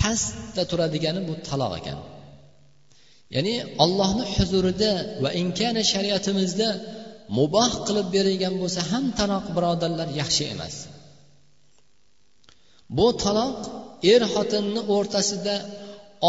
pastda 0.00 0.62
turadigani 0.70 1.20
bu 1.28 1.34
taloq 1.48 1.72
ekan. 1.80 1.98
Ya'ni 3.34 3.54
ollohni 3.84 4.24
huzurida 4.34 4.92
va 5.22 5.30
inkana 5.42 5.82
shariatimizda 5.92 6.68
muboh 7.38 7.72
qilib 7.86 8.08
berilgan 8.16 8.54
bo'lsa 8.62 8.80
ham 8.90 9.04
taloq 9.18 9.44
birodarlar 9.56 10.08
yaxshi 10.20 10.44
emas. 10.54 10.74
Bu 12.98 13.06
taloq 13.24 13.58
er 14.12 14.22
xotinni 14.34 14.82
o'rtasida 14.96 15.56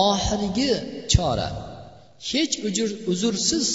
oxirgi 0.10 0.72
chora. 1.14 1.50
Hech 2.30 2.54
ujur 2.68 2.90
uzursiz 3.12 3.68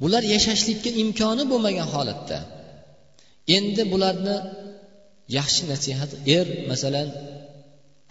bular 0.00 0.22
yashashlikka 0.34 0.90
imkoni 1.02 1.44
bo'lmagan 1.52 1.88
holatda. 1.94 2.38
Endi 3.56 3.82
bularni 3.92 4.36
yaxshi 5.38 5.62
nasihat 5.72 6.10
er 6.36 6.46
masalan 6.70 7.08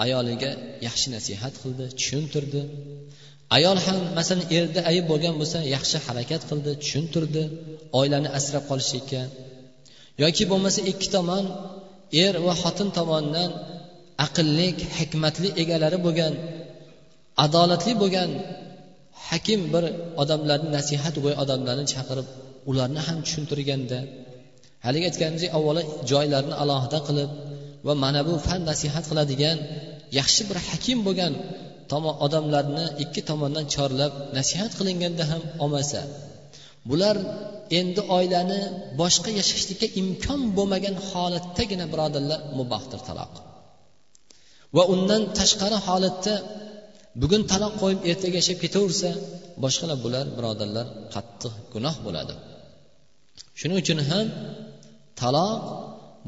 ayoliga 0.04 0.52
yaxshi 0.88 1.08
nasihat 1.16 1.54
qildi 1.62 1.86
tushuntirdi. 2.00 2.62
Ayol 3.58 3.78
ham 3.86 4.00
masalan 4.20 4.46
erda 4.58 4.82
ayb 4.92 5.06
bo'lgan 5.12 5.34
bo'lsa 5.42 5.60
yaxshi 5.76 5.98
harakat 6.06 6.42
qildi 6.50 6.72
tushuntirdi 6.84 7.44
oilani 8.00 8.30
asrab 8.38 8.64
qolishlikka. 8.70 9.22
Yoki 10.24 10.44
bo'lmasa 10.52 10.80
ikki 10.92 11.08
tomon 11.16 11.46
er 12.26 12.34
va 12.46 12.54
xotin 12.62 12.90
tomonidan 12.98 13.52
aqlli 14.26 14.68
hikmatli 14.98 15.50
egalari 15.62 15.98
bo'lgan 16.06 16.34
adolatli 17.46 17.94
bo'lgan 18.02 18.30
hakim 19.28 19.62
bir 19.74 19.84
odamlarni 20.22 20.70
nasihat 20.78 21.16
go'y 21.24 21.36
odamlarni 21.44 21.86
chaqirib 21.94 22.28
ularni 22.70 23.02
ham 23.08 23.18
tushuntirganda 23.26 24.00
haligi 24.86 25.06
aytganimizdek 25.10 25.52
avvalo 25.58 25.82
joylarni 26.12 26.56
alohida 26.64 27.00
qilib 27.08 27.32
va 27.88 27.94
mana 28.04 28.22
bu 28.28 28.34
fan 28.48 28.62
nasihat 28.72 29.04
qiladigan 29.10 29.58
yaxshi 30.20 30.42
bir 30.50 30.58
hakim 30.70 30.98
bo'lgan 31.08 31.34
odamlarni 32.26 32.86
ikki 33.04 33.22
tomondan 33.30 33.66
chorlab 33.76 34.14
nasihat 34.38 34.72
qilinganda 34.80 35.24
ham 35.32 35.42
olmasa 35.64 36.02
bular 36.90 37.16
endi 37.80 38.02
oilani 38.18 38.60
boshqa 39.02 39.30
yashashlikka 39.40 39.88
imkon 40.02 40.42
bo'lmagan 40.58 40.96
holatdagina 41.10 41.86
birodarlar 41.94 42.40
mubahdir 42.60 43.00
taloq. 43.08 43.34
Va 44.76 44.84
undan 44.94 45.22
tashqari 45.40 45.78
holatda 45.88 46.34
bugun 47.22 47.42
taloq 47.52 47.74
qo'yib 47.82 48.00
ertaga 48.12 48.36
yashab 48.42 48.58
ketaversa 48.64 49.10
boshqalar 49.64 49.98
bular 50.06 50.26
birodarlar 50.38 50.86
qattiq 51.14 51.54
gunoh 51.74 51.96
bo'ladi. 52.06 52.34
Shuning 53.60 53.78
uchun 53.84 54.00
ham 54.10 54.26
taloq 55.22 55.62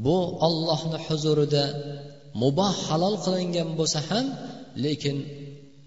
bu 0.06 0.17
ollohni 0.48 0.98
huzurida 1.08 1.63
muboh 2.41 2.74
halol 2.88 3.15
qilingan 3.25 3.70
bo'lsa 3.79 4.00
ham 4.10 4.25
lekin 4.86 5.17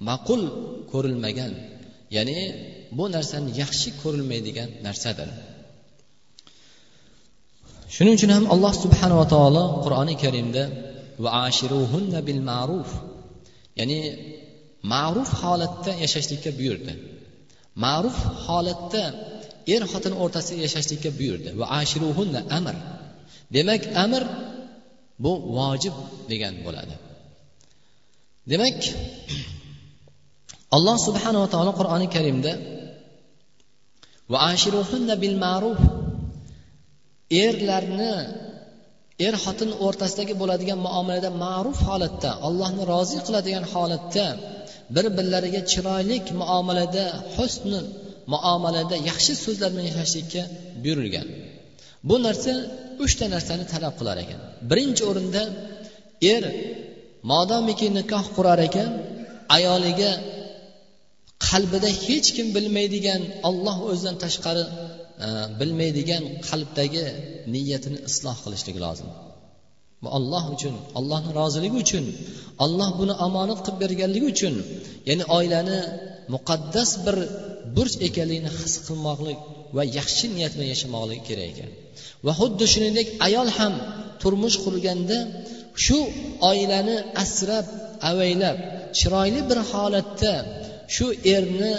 ma'qul 0.09 0.43
ko'rilmagan. 0.93 1.53
Ya'ni 2.17 2.39
bu 2.99 3.05
narsani 3.17 3.51
yaxshi 3.63 3.89
ko'rilmaydigan 4.03 4.69
narsadir. 4.87 5.29
Shuning 7.95 8.15
uchun 8.19 8.31
ham 8.37 8.45
alloh 8.55 8.73
subhanava 8.85 9.25
taolo 9.35 9.65
qur'oni 9.85 10.15
karimda 10.25 10.63
bil 12.29 12.41
ma'ruf. 12.51 12.91
Ya'ni 13.81 14.01
ma'ruf 14.93 15.31
holatda 15.43 15.93
yashashlikka 16.05 16.51
buyurdi. 16.59 16.93
Ma'ruf 17.85 18.17
holatda 18.47 19.05
er 19.75 19.83
xotin 19.93 20.15
o'rtasida 20.23 20.61
yashashlikka 20.67 21.11
buyurdi. 21.19 21.51
Va 21.61 21.67
ashiruhunna 21.81 22.41
amr. 22.59 22.77
Demak 23.57 23.83
amr 24.05 24.23
bu 25.25 25.33
vojib 25.57 25.95
degan 26.31 26.55
bo'ladi. 26.67 26.95
Demak 28.53 28.79
alloh 30.77 30.97
subhanava 31.07 31.47
taolo 31.55 31.73
qur'oni 31.81 32.09
karimda 32.17 32.53
va 34.33 34.39
ashiruhunna 34.53 35.15
bil 35.23 35.37
ma'ruf. 35.45 35.81
Erlarni 37.45 38.15
er 39.27 39.35
xotin 39.45 39.71
o'rtasidagi 39.87 40.35
bo'ladigan 40.41 40.79
muomalada 40.87 41.31
ma'ruf 41.45 41.79
holatda 41.89 42.31
allohni 42.49 42.83
rozi 42.93 43.19
qiladigan 43.27 43.65
holatda 43.73 44.27
bir 44.95 45.07
birlariga 45.17 45.61
chiroyli 45.73 46.17
muomalada 46.43 47.05
husni 47.35 47.81
muomalada 48.33 48.97
yaxshi 49.11 49.33
so'zlar 49.45 49.69
bilan 49.73 49.87
yashashlikka 49.91 50.43
buyurilgan. 50.83 51.27
Bu 52.09 52.17
narsa 52.27 52.53
uchta 53.05 53.25
narsani 53.35 53.65
talab 53.73 53.95
qilar 54.01 54.17
ekan. 54.25 54.41
Birinchi 54.71 55.03
o'rinda 55.11 55.43
er 56.35 56.45
modomiki 57.33 57.87
nikoh 57.99 58.25
qurar 58.37 58.61
ekan 58.69 58.91
ayoliga 59.57 60.11
qalbida 61.49 61.91
hech 62.05 62.29
kim 62.37 62.47
bilmaydigan 62.57 63.23
olloh 63.49 63.77
o'zidan 63.91 64.17
tashqari 64.25 64.65
e, 65.27 65.29
bilmaydigan 65.61 66.23
qalbdagi 66.49 67.05
niyatini 67.55 67.99
isloh 68.09 68.37
qilishlik 68.45 68.77
lozim. 68.85 69.09
Bu 70.03 70.09
olloh 70.19 70.45
uchun 70.55 70.75
ollohni 70.99 71.31
roziligi 71.41 71.77
uchun 71.85 72.05
olloh 72.65 72.91
buni 73.01 73.15
omonat 73.27 73.59
qilib 73.65 73.79
berganligi 73.85 74.27
uchun 74.35 74.55
ya'ni 75.09 75.25
oilani 75.39 75.79
muqaddas 76.35 76.91
bir 77.05 77.17
burch 77.77 77.97
ekanligini 78.09 78.51
his 78.61 78.75
qilmoqlik 78.87 79.39
va 79.77 79.83
yaxshi 79.99 80.27
niyat 80.37 80.53
bilan 80.57 80.69
yashamoqligi 80.75 81.23
kerak 81.29 81.47
ekan. 81.53 81.71
Va 82.27 82.33
xuddi 82.41 82.65
shuningdek 82.73 83.07
ayol 83.27 83.49
ham 83.59 83.75
turmush 84.23 84.57
qurganda 84.65 85.19
shu 85.85 85.99
oilani 86.51 86.97
asrab 87.23 87.67
avaylab 88.11 88.57
chiroyli 88.99 89.41
bir 89.51 89.59
holatda 89.71 90.33
shu 90.95 91.07
erni 91.35 91.73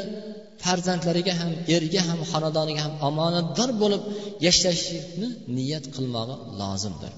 farzandlariga 0.64 1.34
ham 1.42 1.52
erga 1.76 2.02
ham 2.10 2.20
xonadoniga 2.32 2.82
ham 2.86 2.94
omonatdor 3.10 3.70
bo'lib 3.82 4.02
yashashni 4.48 5.28
niyat 5.58 5.86
qilmog'i 5.96 6.36
lozimdir. 6.62 7.14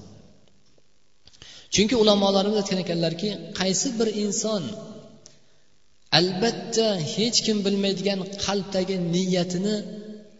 Chunki 1.74 1.94
ulamolarimiz 2.02 2.56
aytgan 2.62 2.80
ekanlarki 2.84 3.28
qaysi 3.60 3.88
bir 3.98 4.08
inson 4.24 4.62
albatta 6.18 6.86
hech 7.14 7.38
kim 7.46 7.56
bilmaydigan 7.66 8.20
qalbdagi 8.44 8.96
niyatini 9.14 9.76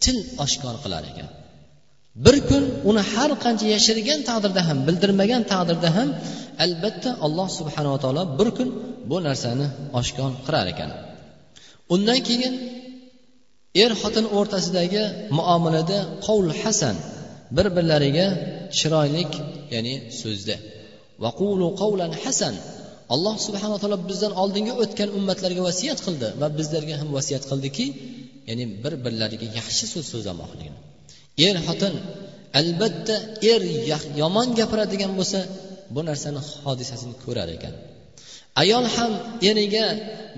til 0.03 0.17
oshkor 0.45 0.75
qilar 0.83 1.03
ekan. 1.11 1.29
Bir 2.25 2.35
kun 2.49 2.63
uni 2.89 3.03
har 3.13 3.31
qancha 3.43 3.65
yashirgan 3.75 4.19
taqdirda 4.29 4.61
ham 4.67 4.77
bildirmagan 4.87 5.41
taqdirda 5.51 5.89
ham 5.97 6.09
albatta 6.65 7.09
alloh 7.25 7.47
subhanava 7.59 7.97
taolo 8.03 8.23
bir 8.39 8.49
kun 8.57 8.69
bu 9.09 9.17
narsani 9.27 9.67
oshkor 9.99 10.31
qilar 10.45 10.65
ekan. 10.73 10.89
Undan 11.93 12.19
keyin 12.27 12.53
er 13.83 13.91
xotin 14.01 14.25
o'rtasidagi 14.37 15.03
muomalada 15.37 15.99
qovul 16.25 16.51
hasan 16.61 16.95
bir 17.55 17.67
birlariga 17.75 18.27
chiroylik 18.77 19.31
ya'ni 19.73 19.95
so'zda. 20.21 20.55
Vaqulu 21.23 21.67
qavlan 21.81 22.11
hasan 22.23 22.55
alloh 23.13 23.35
subhanaa 23.47 23.79
taolo 23.81 23.97
bizdan 24.09 24.33
oldingi 24.41 24.73
o'tgan 24.83 25.09
ummatlarga 25.17 25.61
vasiyat 25.69 25.99
qildi 26.05 26.27
va 26.41 26.47
bizlarga 26.57 26.95
ham 27.01 27.09
vasiyat 27.17 27.43
qildiki 27.51 27.85
ya'ni 28.49 28.65
bir 28.83 28.93
birlariga 29.05 29.47
yaxshi 29.59 29.85
so'z 29.93 30.05
so'zlamoqligini. 30.13 30.79
Er 31.47 31.55
xotin 31.67 31.93
albatta 32.59 33.15
er 33.51 33.61
yomon 34.21 34.47
gapiradigan 34.59 35.11
bo'lsa 35.19 35.39
bu 35.95 36.01
narsani 36.09 36.41
hodisasini 36.65 37.15
ko'rar 37.25 37.49
ekan. 37.57 37.73
Ayol 38.61 38.85
ham 38.95 39.11
eriga 39.49 39.85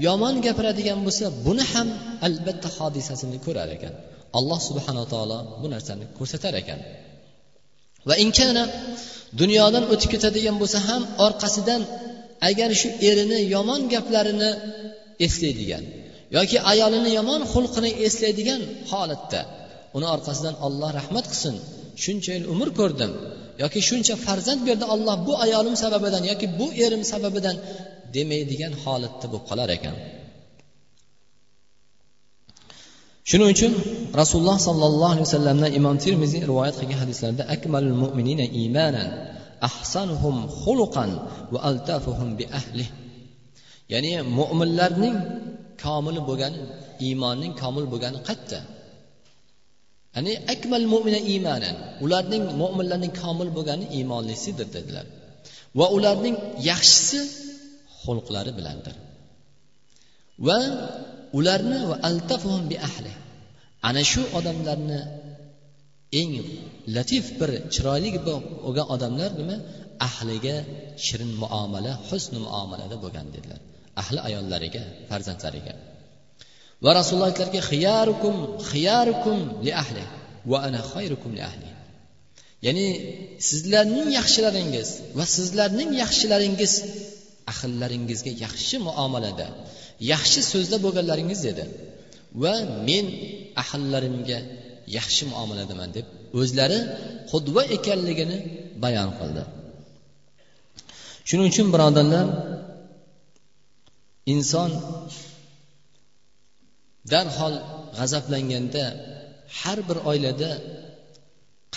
yomon 0.08 0.36
gapiradigan 0.46 1.00
bo'lsa 1.06 1.26
buni 1.46 1.64
ham 1.74 1.88
albatta 2.28 2.70
hodisasini 2.78 3.38
ko'rar 3.46 3.70
ekan. 3.78 3.94
Alloh 4.38 4.60
subhanaa 4.70 5.08
taolo 5.14 5.38
bu 5.62 5.68
narsani 5.74 6.06
ko'rsatar 6.18 6.54
ekan. 6.62 6.80
Va 8.10 8.16
inkana 8.26 8.64
dunyodan 9.42 9.84
o'tib 9.94 10.10
ketadigan 10.14 10.56
bo'lsa 10.62 10.80
ham 10.88 11.02
orqasidan 11.26 11.82
agar 12.50 12.70
shu 12.82 12.90
erini 13.10 13.40
yomon 13.56 13.82
gaplarini 13.94 14.52
eslaydigan 15.26 15.84
yoki 16.38 16.58
ayolini 16.72 17.12
yomon 17.20 17.42
xulqini 17.54 17.92
eslaydigan 18.06 18.62
holatda 18.92 19.42
uni 19.98 20.08
orqasidan 20.16 20.56
olloh 20.66 20.90
rahmat 21.00 21.26
qilsin 21.32 21.56
shuncha 22.04 22.32
yil 22.38 22.46
umr 22.54 22.70
ko'rdim 22.80 23.12
yoki 23.64 23.80
shuncha 23.90 24.16
farzand 24.26 24.62
berdi 24.68 24.86
olloh 24.94 25.16
bu 25.28 25.34
ayolim 25.46 25.76
sababidan 25.84 26.24
yoki 26.32 26.48
bu 26.60 26.68
erim 26.86 27.04
sababidan 27.12 27.56
demaydigan 28.16 28.74
holatda 28.84 29.26
bo'lib 29.32 29.46
qolar 29.50 29.70
ekan. 29.78 29.96
Shuning 33.30 33.50
uchun 33.56 33.74
rasululloh 34.22 34.58
sollallohu 34.68 35.14
alayhi 35.14 35.28
vasallamdan 35.28 35.72
imom 35.80 35.96
termiziy 36.06 36.42
rivoyat 36.52 36.76
qilgan 36.80 37.00
hadislarda 37.04 37.44
akmalul 37.56 37.98
mu'minina 38.04 38.46
imanan 38.64 39.10
ahsanuhum 39.70 40.36
xuluqan 40.62 41.12
va 41.54 41.60
altafuhum 41.70 42.30
bi 42.40 42.46
ahli 42.60 42.86
ya'ni 43.94 44.12
mo'minlarning 44.40 45.18
komili 45.84 46.22
bo'lgani 46.30 46.60
iymonning 47.06 47.54
komil 47.62 47.86
bo'lgani 47.92 48.20
qayerda? 48.28 48.60
Ya'ni 50.16 50.34
akmal 50.54 50.86
mo'mina 50.94 51.20
imanan 51.36 51.76
ularning 52.06 52.44
mo'minlarning 52.62 53.14
komil 53.24 53.50
bo'lgani 53.58 53.86
iymonlisidir 53.98 54.68
dedilar. 54.76 55.06
Va 55.80 55.86
ularning 55.98 56.36
yaxshisi 56.70 57.20
xulqlari 58.04 58.52
bilandir. 58.58 58.96
Va 60.48 60.60
ularni 61.38 61.80
va 61.90 61.96
altafuhum 62.10 62.64
bi 62.72 62.78
ahli 62.88 63.14
ana 63.88 64.02
shu 64.12 64.22
odamlarni 64.38 65.00
eng 66.22 66.34
latif 66.96 67.26
bir 67.40 67.50
chiroyli 67.74 68.10
bo'lgan 68.66 68.88
odamlar 68.96 69.32
nima? 69.42 69.58
Ahliga 70.08 70.56
shirin 71.06 71.32
muomala 71.44 71.92
husni 72.08 72.40
muomalada 72.48 72.96
bo'lgan 73.04 73.28
dedilar. 73.36 73.60
Ahli 74.02 74.20
ayollariga 74.28 74.84
farzandlariga. 75.10 75.74
Va 76.84 76.92
rasululloh 77.00 77.30
aytdilarki 77.32 77.62
xiyarukum 77.72 78.36
xiyarukum 78.72 79.40
li 79.66 79.72
ahli 79.84 80.04
va 80.52 80.58
ana 80.68 80.80
xayrukum 80.92 81.32
li 81.38 81.42
ahli. 81.50 81.70
Ya'ni 82.66 82.88
sizlarning 83.50 84.10
yaxshilaringiz 84.20 84.90
va 85.18 85.26
sizlarning 85.36 85.90
yaxshilaringiz 86.04 86.74
ahllaringizga 87.52 88.32
yaxshi 88.46 88.76
muomalada 88.88 89.48
yaxshi 90.14 90.42
so'zda 90.52 90.78
bo'lganlaringiz 90.86 91.40
dedi 91.48 91.64
va 92.44 92.56
men 92.88 93.06
ahllarimga 93.64 94.40
yaxshi 94.98 95.24
muomaladaman 95.32 95.90
deb 95.98 96.06
o'zlari 96.40 96.80
qudva 97.32 97.62
ekanligini 97.78 98.38
bayon 98.84 99.10
qildi. 99.20 99.44
Shuning 101.28 101.48
uchun 101.52 101.68
birodarlar 101.74 102.26
inson 104.34 104.72
darhol 107.14 107.56
g'azablanganda 107.98 108.84
har 109.60 109.80
bir 109.90 109.98
oilada 110.12 110.52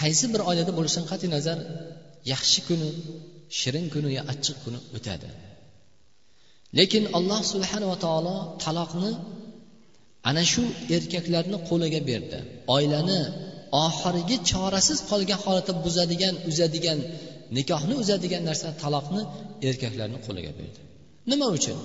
qaysi 0.01 0.27
bir 0.33 0.41
oilada 0.51 0.73
bo'lishidan 0.79 1.07
qat'iy 1.13 1.31
nazar 1.37 1.59
yaxshi 2.33 2.61
kuni 2.69 2.89
shirin 3.59 3.87
kuni 3.95 4.09
yo 4.17 4.23
achchiq 4.33 4.57
kuni 4.65 4.79
o'tadi. 4.97 5.29
Lekin 6.79 7.05
alloh 7.19 7.41
subhanava 7.53 7.97
taolo 8.05 8.37
taloqni 8.65 9.11
ana 10.29 10.43
shu 10.53 10.63
erkaklarni 10.97 11.59
qo'liga 11.69 12.01
berdi. 12.11 12.39
Oilani 12.77 13.21
oxirgi 13.87 14.37
chorasiz 14.51 14.99
qolgan 15.11 15.39
holatda 15.45 15.73
buzadigan 15.85 16.35
uzadigan 16.51 16.99
nikohni 17.57 17.95
uzadigan 18.03 18.43
narsa 18.49 18.69
taloqni 18.83 19.23
erkaklarni 19.69 20.19
qo'liga 20.27 20.53
berdi. 20.59 20.81
Nima 21.31 21.47
uchun? 21.57 21.79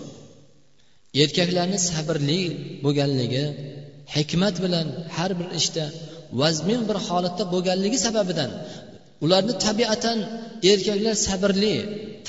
Erkaklarni 1.23 1.79
sabrli 1.89 2.41
bo'lganligi 2.85 3.45
hikmat 4.15 4.55
bilan 4.63 4.87
har 5.15 5.31
bir 5.39 5.47
ishda 5.59 5.85
vazmin 6.41 6.81
bir 6.89 6.97
holatda 7.07 7.43
bo'lganligi 7.53 7.99
sababidan 8.05 8.51
ularni 9.25 9.53
tabiatan 9.65 10.19
erkaklar 10.71 11.15
sabrli 11.27 11.75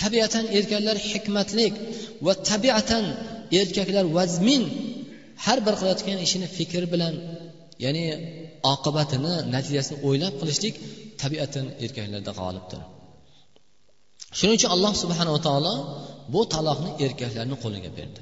tabiatan 0.00 0.44
erkaklar 0.58 0.96
hikmatlik 1.10 1.74
va 2.26 2.32
tabiatan 2.50 3.04
erkaklar 3.60 4.04
vazmin 4.18 4.62
har 5.44 5.58
bir 5.66 5.74
qilayotgan 5.80 6.18
ishini 6.26 6.46
fikr 6.58 6.82
bilan 6.92 7.14
ya'ni 7.84 8.04
oqibatini 8.72 9.34
natijasini 9.54 9.96
o'ylab 10.08 10.34
qilishlik 10.40 10.74
tabiatan 11.22 11.66
erkaklarda 11.84 12.32
g'olibdir. 12.40 12.80
Shuning 14.38 14.56
uchun 14.58 14.70
alloh 14.76 14.92
subhanava 15.02 15.40
taolo 15.48 15.74
bu 16.34 16.40
taloqni 16.54 16.90
erkaklarni 17.04 17.56
qo'liga 17.64 17.90
berdi. 17.98 18.20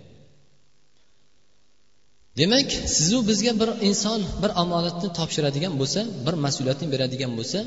Demak 2.40 2.68
sizu 2.96 3.18
bizga 3.30 3.52
bir 3.60 3.70
inson 3.88 4.20
bir 4.42 4.50
omonatni 4.62 5.08
topshiradigan 5.18 5.74
bo'lsa 5.80 6.00
bir 6.26 6.34
mas'uliyatni 6.44 6.86
beradigan 6.94 7.32
bo'lsa 7.38 7.58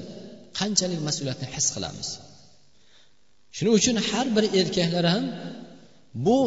qanchalik 0.59 0.99
mas'uliyatni 1.07 1.47
his 1.55 1.67
qilamiz? 1.75 2.07
Shuning 3.55 3.73
uchun 3.79 3.95
har 4.09 4.27
bir 4.35 4.45
erkaklar 4.59 5.05
ham 5.13 5.23
bu 6.25 6.39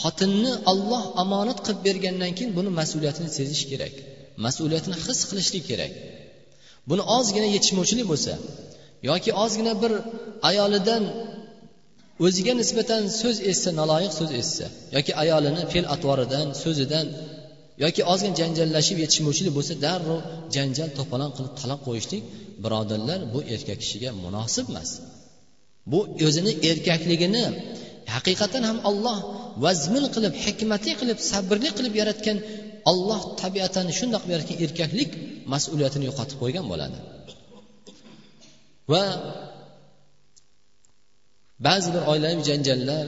xotinni 0.00 0.52
olloh 0.70 1.04
omonat 1.22 1.58
qilib 1.64 1.80
bergandan 1.86 2.32
keyin 2.36 2.50
buni 2.58 2.70
mas'uliyatini 2.80 3.30
sezish 3.38 3.64
kerak 3.70 3.94
mas'uliyatini 4.44 4.96
his 5.06 5.20
qilishlik 5.30 5.64
kerak. 5.70 5.92
Buni 6.88 7.02
ozgina 7.16 7.48
yetishmovchilik 7.56 8.06
bo'lsa 8.12 8.32
yoki 9.10 9.30
ozgina 9.44 9.72
bir 9.82 9.92
ayolidan 10.50 11.02
o'ziga 12.26 12.52
nisbatan 12.60 13.02
so'z 13.20 13.36
eshitsa 13.50 13.70
noloyiq 13.80 14.12
so'z 14.18 14.30
eshitsa 14.40 14.66
yoki 14.96 15.12
ayolini 15.22 15.62
fe'l 15.72 15.86
atvoridan 15.94 16.46
so'zidan 16.62 17.06
yoki 17.84 18.02
ozgina 18.12 18.34
janjallashib 18.40 18.98
yetishmovchilik 19.04 19.52
bo'lsa 19.58 19.74
darrov 19.86 20.20
janjal 20.56 20.88
to'polon 20.98 21.30
qilib 21.36 21.54
taloq 21.60 21.80
qo'yishlik 21.88 22.22
birodarlar 22.64 23.20
bu 23.32 23.38
erkak 23.54 23.78
kishiga 23.82 24.10
munosib 24.24 24.66
emas. 24.72 24.90
Bu 25.92 26.00
o'zini 26.26 26.52
erkakligini 26.70 27.44
haqiqatan 28.14 28.62
ham 28.70 28.78
olloh 28.90 29.18
vazmin 29.64 30.04
qilib 30.14 30.34
hikmatli 30.44 30.92
qilib 31.00 31.18
sabrli 31.30 31.70
qilib 31.78 31.94
yaratgan 32.00 32.38
olloh 32.90 33.22
tabiatan 33.42 33.86
shundoq 33.98 34.24
yaratgan 34.32 34.56
erkaklik 34.64 35.10
mas'uliyatini 35.52 36.04
yo'qotib 36.10 36.36
qo'ygan 36.42 36.64
bo'ladi. 36.72 36.98
Va 38.92 39.04
ba'zi 41.66 41.88
bir 41.94 42.02
oilaviy 42.12 42.44
janjallar 42.50 43.04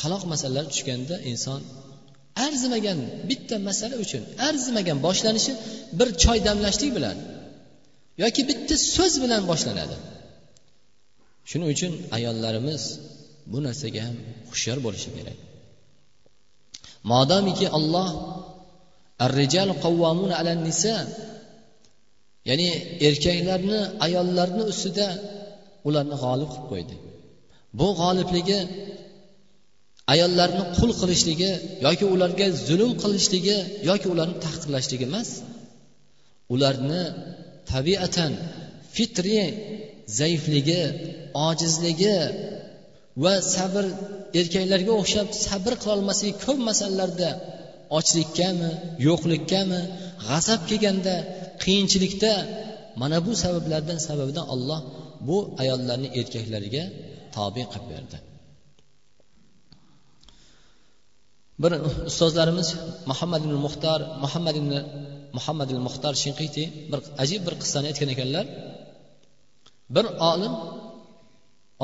taloq 0.00 0.22
masalalari 0.32 0.68
tushganda 0.74 1.16
inson 1.32 1.60
arzimagan 2.46 2.98
bitta 3.30 3.56
masala 3.68 3.96
uchun 4.04 4.22
arzimagan 4.48 4.98
boshlanishi 5.06 5.52
bir 5.98 6.08
choy 6.22 6.38
damlashlik 6.48 6.90
bilan 6.98 7.16
yoki 8.22 8.42
bitta 8.50 8.74
so'z 8.94 9.14
bilan 9.24 9.42
boshlanadi. 9.50 9.96
Shuning 11.50 11.68
uchun 11.74 11.92
ayollarimiz 12.16 12.82
bu 13.52 13.58
narsaga 13.66 14.00
ham 14.06 14.16
hushyor 14.50 14.78
bo'lishi 14.86 15.10
kerak. 15.16 15.38
Modomiki 17.10 17.66
olloh 17.78 18.08
arrijal 19.26 19.70
qavvamuna 19.84 20.34
alan 20.40 20.58
nisa 20.68 20.94
ya'ni 22.48 22.68
erkaklarni 23.08 23.80
ayollarni 24.06 24.62
ustida 24.72 25.06
ularni 25.88 26.16
g'olib 26.22 26.50
qilib 26.54 26.66
qo'ydi. 26.72 26.96
Bu 27.78 27.88
g'olibligi 28.00 28.60
ayollarni 30.12 30.64
qul 30.78 30.90
qilishligi 31.00 31.50
yoki 31.86 32.04
ularga 32.14 32.46
zulm 32.68 32.92
qilishligi 33.02 33.56
yoki 33.88 34.06
ularni 34.14 34.36
tahqirlashligi 34.46 35.04
emas. 35.10 35.28
Ularni 36.54 37.02
tabiatan 37.72 38.32
fitriy 38.94 39.46
zaifligi 40.18 40.82
ojizligi 41.48 42.16
va 43.24 43.34
sabr 43.54 43.84
erkaklarga 44.40 44.92
o'xshab 45.00 45.28
sabr 45.46 45.72
qilolmaslik 45.82 46.34
ko'p 46.44 46.58
masalalarda 46.70 47.30
ochlikkami 47.98 48.70
yo'qlikkami 49.06 49.80
g'azab 50.28 50.60
kelganda 50.70 51.14
qiyinchilikda 51.62 52.32
mana 53.00 53.16
bu 53.26 53.32
sabablardan 53.44 53.98
sababidan 54.08 54.46
alloh 54.54 54.80
bu 55.28 55.36
ayollarni 55.62 56.08
erkaklarga 56.20 56.84
tobe 57.34 57.62
qilib 57.72 57.86
berdi. 57.92 58.18
Bir 61.62 61.72
ustozlarimiz 62.10 62.68
muhammad 63.10 63.42
ibn 63.46 63.56
muxtor 63.66 64.00
muhammad 64.24 64.56
ibn 64.60 64.72
muhammad 65.36 65.68
ibn 65.72 65.80
muxtor 65.88 66.14
shinqiti 66.24 66.64
bir 66.90 67.00
ajib 67.22 67.40
bir 67.46 67.54
qissani 67.62 67.86
aytgan 67.90 68.10
ekanlar. 68.14 68.44
Bir 69.94 70.06
olim 70.30 70.54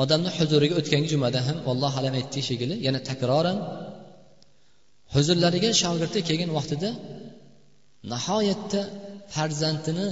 odamni 0.01 0.29
huzuriga 0.37 0.75
o'tgangi 0.81 1.07
jumada 1.13 1.39
ham 1.47 1.57
allohu 1.71 1.95
alam 2.01 2.13
aytdi 2.19 2.39
shekilli 2.49 2.75
yana 2.87 2.99
takroran 3.09 3.57
huzurlariga 5.15 5.71
shogirdi 5.83 6.19
kelgan 6.29 6.51
vaqtida 6.57 6.89
nihoyatda 8.13 8.81
farzandini 9.35 10.07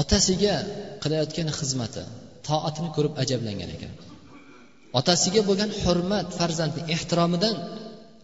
otasiga 0.00 0.54
qilayotgan 1.02 1.48
xizmati 1.58 2.02
toatini 2.48 2.90
ko'rib 2.96 3.14
ajablangan 3.22 3.70
ekan. 3.76 3.92
Otasiga 4.98 5.40
bo'lgan 5.48 5.70
hurmat 5.82 6.28
farzandni 6.38 6.82
ehtiromidan 6.94 7.54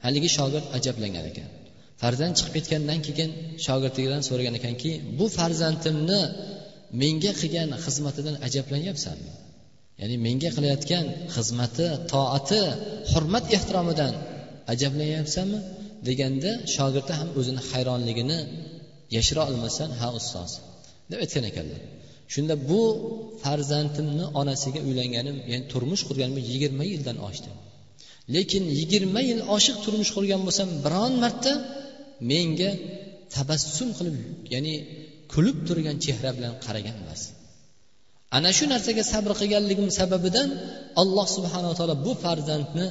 haligi 0.04 0.30
shogird 0.36 0.66
ajablangan 0.78 1.24
ekan. 1.30 1.48
Farzand 2.02 2.34
chiqib 2.38 2.54
ketgandan 2.56 2.98
keyin 3.06 3.30
shogirdigidan 3.66 4.22
so'ragan 4.28 4.54
ekanki 4.60 4.90
bu 5.18 5.26
farzandimni 5.38 6.20
menga 7.02 7.32
qilgan 7.40 7.70
xizmatidan 7.84 8.34
ajablanyapsanmi 8.46 9.32
ya'ni 10.00 10.16
menga 10.26 10.50
qilayotgan 10.56 11.04
xizmati 11.34 11.86
toati 12.12 12.62
hurmat 13.12 13.44
ehtiromidan 13.56 14.12
ajablanyapsanmi 14.72 15.58
deganda 16.08 16.50
shogirdi 16.74 17.12
ham 17.18 17.28
o'zini 17.38 17.60
hayronligini 17.70 18.38
yashira 19.16 19.42
olmasdan 19.50 19.90
ha 20.00 20.08
ustoz 20.18 20.50
deb 21.10 21.18
aytgan 21.24 21.44
ekanlar. 21.50 21.80
Shunda 22.34 22.54
bu 22.70 22.82
farzandimni 23.42 24.26
onasiga 24.40 24.80
uylanganim 24.88 25.36
ya'ni 25.50 25.64
turmush 25.72 26.02
qurganim 26.08 26.36
yigirma 26.50 26.84
yildan 26.92 27.18
oshdi. 27.28 27.50
Lekin 28.34 28.64
yigirma 28.78 29.20
yil 29.30 29.40
oshiq 29.56 29.76
turmush 29.84 30.10
qurgan 30.16 30.40
bo'lsam 30.46 30.68
biron 30.84 31.12
marta 31.24 31.52
menga 32.30 32.70
tabassum 33.34 33.88
qilib 33.98 34.16
ya'ni 34.54 34.74
kulib 35.32 35.58
turgan 35.68 35.96
chehra 36.04 36.30
bilan 36.36 36.52
qaragan 36.64 36.96
emas. 37.02 37.22
Ana 38.36 38.50
shu 38.56 38.64
narsaga 38.72 39.02
sabr 39.12 39.30
qilganligim 39.40 39.88
sababidan 39.98 40.48
alloh 41.02 41.26
subhanava 41.36 41.74
taolo 41.78 41.96
bu 42.06 42.12
farzandni 42.24 42.86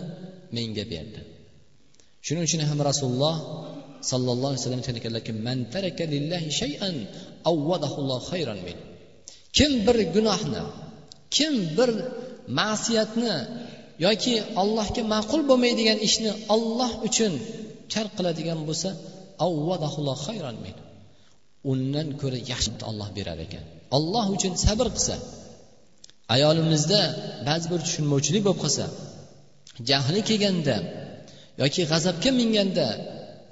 menga 0.56 0.86
berdi. 0.94 1.22
Shuning 2.26 2.44
uchun 2.48 2.62
ham 2.72 2.80
rasululloh 2.90 3.36
sollallohu 4.12 4.52
alayhi 4.52 4.62
vasallam 4.62 4.82
aytgan 4.82 4.98
ekanlarki 5.02 5.34
man 5.48 5.60
taraka 5.74 6.04
shay'an 6.62 6.96
min. 8.68 8.78
Kim 9.58 9.72
bir 9.86 9.98
gunohni 10.16 10.64
kim 11.36 11.54
bir 11.78 11.90
ma'siyatni 12.60 13.36
yoki 14.06 14.34
allohga 14.62 15.02
ma'qul 15.14 15.42
bo'lmaydigan 15.50 16.00
ishni 16.08 16.32
olloh 16.56 16.92
uchun 17.08 17.34
tark 17.94 18.12
qiladigan 18.18 18.60
bo'lsa 18.70 18.90
khayran 20.26 20.58
min. 20.66 20.76
Undan 21.72 22.08
ko'ra 22.22 22.40
yaxshi 22.52 22.72
olloh 22.90 23.10
berar 23.18 23.40
ekan. 23.46 23.64
Olloh 23.98 24.26
uchun 24.36 24.54
sabr 24.66 24.88
qilsa 24.96 25.16
ayolimizda 26.36 27.02
ba'zi 27.48 27.66
bir 27.72 27.80
tushunmovchilik 27.86 28.42
bo'lib 28.48 28.60
qolsa 28.64 28.86
jahli 29.90 30.22
kelganda 30.30 30.76
yoki 31.62 31.82
g'azabga 31.92 32.30
minganda 32.40 32.88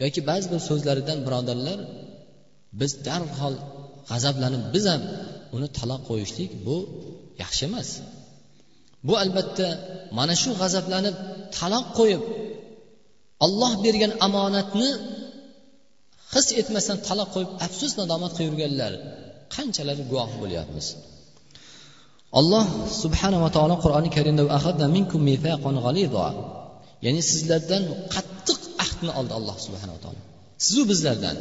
yoki 0.03 0.21
ba'zi 0.29 0.47
bir 0.53 0.61
so'zlaridan 0.69 1.19
birodarlar 1.25 1.79
biz 2.79 2.91
darhol 3.07 3.55
g'azablanib 4.09 4.63
biz 4.75 4.85
ham 4.91 5.01
uni 5.55 5.67
taloq 5.77 6.01
qo'yishlik 6.09 6.51
bu 6.65 6.77
yaxshi 7.43 7.63
emas. 7.69 7.89
Bu 9.07 9.13
albatta 9.23 9.67
mana 10.17 10.35
shu 10.41 10.51
g'azablanib 10.61 11.15
taloq 11.57 11.85
qo'yib 11.99 12.23
olloh 13.45 13.73
bergan 13.85 14.11
omonatni 14.27 14.89
qiz 16.33 16.45
etmasdan 16.61 16.97
taloq 17.07 17.29
qo'yib 17.35 17.51
afsus 17.65 17.91
nadomat 18.01 18.31
qilib 18.37 18.49
yurganlar 18.53 18.93
qanchalari 19.55 20.03
guvoh 20.11 20.31
bo'lyapmiz. 20.41 20.87
Alloh 22.39 22.65
subhanava 23.01 23.49
taolo 23.55 23.75
qur'oni 23.83 24.09
karimda 24.15 24.43
ya'ni 27.05 27.21
sizlardan 27.31 27.83
qattiq 28.15 28.59
ahdni 28.83 29.11
oldi 29.19 29.33
alloh 29.39 29.55
subhanava 29.65 29.99
taolo. 30.03 30.21
Sizu 30.65 30.83
bizlardan. 30.91 31.37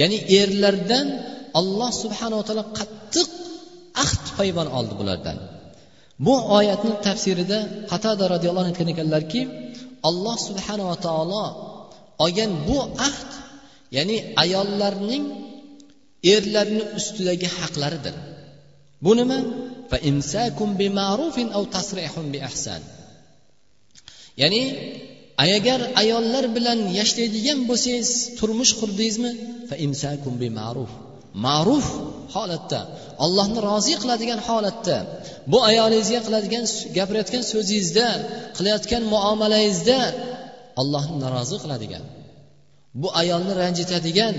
Ya'ni 0.00 0.18
erlardan 0.40 1.06
olloh 1.60 1.90
subhanava 2.02 2.42
taolo 2.48 2.64
qattiq 2.78 3.28
ahd 4.04 4.24
paybon 4.38 4.68
oldi 4.78 4.94
bulardan. 5.00 5.38
Bu 6.26 6.34
oyatni 6.58 6.92
tafsirida 7.06 7.58
qatada 7.90 8.24
roziyallohu 8.34 8.64
anhu 8.64 8.72
aytgan 8.74 8.88
ekanlarki 8.94 9.40
alloh 10.08 10.36
subhanava 10.48 10.96
taolo 11.06 11.44
olgan 12.24 12.52
bu 12.68 12.78
ahd 13.08 13.30
ya'ni 13.96 14.16
ayollarning 14.42 15.24
erlarni 16.34 16.82
ustidagi 16.98 17.48
haqlaridir. 17.58 18.14
Bu 19.04 19.12
nima? 19.20 19.38
Ya'ni 24.42 24.62
agar 25.44 25.80
ayollar 26.02 26.44
bilan 26.56 26.78
yashaydigan 26.98 27.58
bo'lsangiz 27.68 28.10
turmush 28.38 28.72
qurdingizmi? 28.80 29.32
Ma'ruf 31.46 31.86
holatda 32.34 32.80
allohni 33.24 33.58
rozi 33.68 33.94
qiladigan 34.02 34.40
holatda 34.48 34.96
bu 35.52 35.58
ayolingizga 35.70 36.20
qiladigan 36.26 36.64
gapirayotgan 36.96 37.42
so'zingizda 37.52 38.08
qilayotgan 38.56 39.02
muomalangizda 39.14 39.98
allohni 40.80 41.16
norozi 41.24 41.56
qiladigan 41.64 42.04
bu 43.00 43.08
ayolni 43.22 43.52
ranjitadigan 43.62 44.34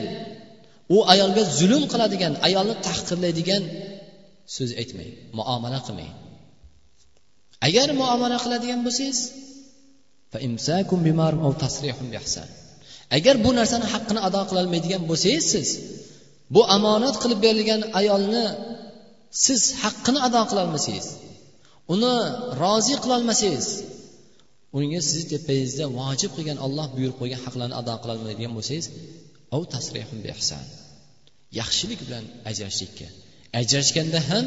u 0.96 0.98
ayolga 1.14 1.44
zulm 1.60 1.84
qiladigan 1.92 2.34
ayolni 2.48 2.76
tahqirlaydigan 2.88 3.64
so'z 4.56 4.72
aytmang 4.82 5.12
muomala 5.38 5.80
qilmang. 5.88 6.14
Agar 7.68 7.88
muomala 8.02 8.38
qiladigan 8.44 8.80
bo'lsangiz 8.86 9.20
agar 13.18 13.36
bu 13.46 13.50
narsani 13.60 13.86
haqqini 13.94 14.20
ado 14.28 14.42
qilolmaydigan 14.50 15.02
bo'lsangiz 15.10 15.46
siz 15.54 15.70
bu 16.54 16.62
omonat 16.76 17.16
qilib 17.22 17.40
berilgan 17.46 17.82
ayolni 18.00 18.46
siz 19.46 19.62
haqqini 19.84 20.20
ado 20.28 20.42
qilolmasangiz 20.50 21.08
uni 21.94 22.14
rozi 22.62 22.96
qilolmasangiz 23.04 23.68
unga 24.78 25.00
sizni 25.10 25.26
tepangizda 25.34 25.86
vojib 26.00 26.32
qilgan 26.38 26.58
olloh 26.66 26.88
buyurib 26.96 27.18
qo'ygan 27.22 27.42
haqlarni 27.46 27.76
ado 27.82 27.94
qilolmaydigan 28.04 28.52
bo'lsangiz 28.58 28.86
yaxshilik 31.60 32.00
bilan 32.08 32.24
ajrashishlikka 32.50 33.08
ajrashganda 33.60 34.20
ham 34.30 34.46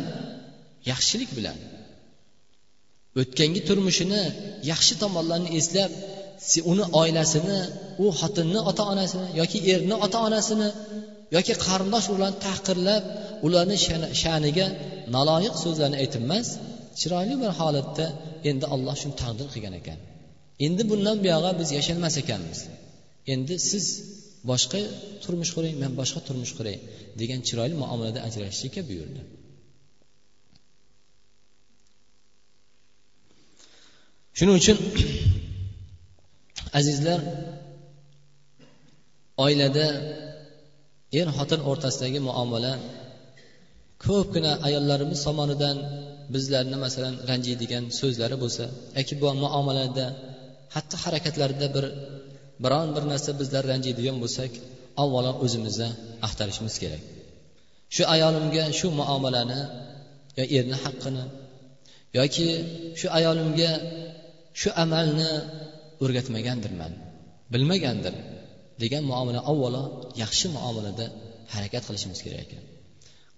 yaxshilik 0.90 1.30
bilan. 1.38 1.58
O'tgangi 3.20 3.60
turmushini 3.68 4.22
yaxshi 4.72 4.94
tomonlarini 5.02 5.50
eslab 5.58 5.90
uni 6.72 6.84
oilasini 7.00 7.58
u 8.04 8.06
xotinni 8.20 8.60
ota 8.70 8.82
onasini 8.92 9.28
yoki 9.40 9.58
erni 9.74 9.96
ota 10.06 10.18
onasini 10.28 10.68
yoki 11.36 11.54
qarindosh 11.66 12.06
ularni 12.14 12.38
tahqirlab 12.46 13.04
ularni 13.46 13.76
sha'niga 14.22 14.66
noloyiq 15.16 15.54
so'zlarni 15.64 15.96
aytib 16.02 16.22
emas 16.28 16.48
chiroyli 17.00 17.34
bir 17.42 17.50
holatda 17.60 18.06
endi 18.50 18.64
olloh 18.74 18.94
shuni 19.02 19.14
taqdir 19.22 19.46
qilgan 19.54 19.74
ekan. 19.80 19.98
Endi 20.66 20.82
bundan 20.90 21.16
buyog'i 21.24 21.52
biz 21.60 21.68
yashalmas 21.78 22.14
ekanmiz. 22.22 22.60
Endi 23.32 23.54
siz 23.70 23.84
boshqa 24.50 24.80
turmush 25.22 25.52
quring 25.56 25.76
men 25.82 25.92
boshqa 26.00 26.20
turmush 26.28 26.52
quray 26.58 26.76
degan 27.20 27.40
chiroyli 27.48 27.74
muomalada 27.82 28.20
ajrashishlikka 28.28 28.82
buyurdi. 28.90 29.20
Shuning 34.38 34.56
uchun 34.62 34.78
azizlar 36.78 37.20
oilada 39.44 39.86
er 41.18 41.28
xotin 41.36 41.60
o'rtasidagi 41.70 42.20
muomala. 42.28 42.72
Ko'pgina 44.04 44.52
ayollarimiz 44.66 45.20
tomonidan 45.26 45.76
bizlarni 46.34 46.76
masalan 46.84 47.14
ranjiydigan 47.30 47.84
so'zlari 48.00 48.36
bo'lsa 48.42 48.64
yoki 48.98 49.14
bu 49.22 49.28
muomalada 49.44 50.06
xatti 50.74 50.96
harakatlarida 51.04 51.66
bir 51.76 51.84
biron 52.64 52.88
bir 52.96 53.04
narsa 53.12 53.30
bizlar 53.40 53.62
ranjiydigan 53.72 54.16
bo'lsak 54.22 54.52
avvalo 55.02 55.32
o'zimizni 55.44 55.88
axtarishimiz 56.26 56.74
kerak. 56.82 57.02
Shu 57.94 58.02
ayolimga 58.14 58.64
shu 58.78 58.86
muomalani 59.00 59.60
yo 60.38 60.44
erni 60.56 60.76
haqqini 60.84 61.24
yoki 62.18 62.48
shu 63.00 63.06
ayolimga 63.18 63.70
shu 64.60 64.68
amalni 64.84 65.30
o'rgatmagandirman 66.02 66.92
bilmagandir. 67.52 68.14
Degan 68.82 69.02
muomala 69.10 69.40
avvalo 69.52 69.82
yaxshi 70.22 70.46
muomalada 70.56 71.06
harakat 71.54 71.82
qilishimiz 71.88 72.20
kerak 72.24 72.40
ekan. 72.46 72.62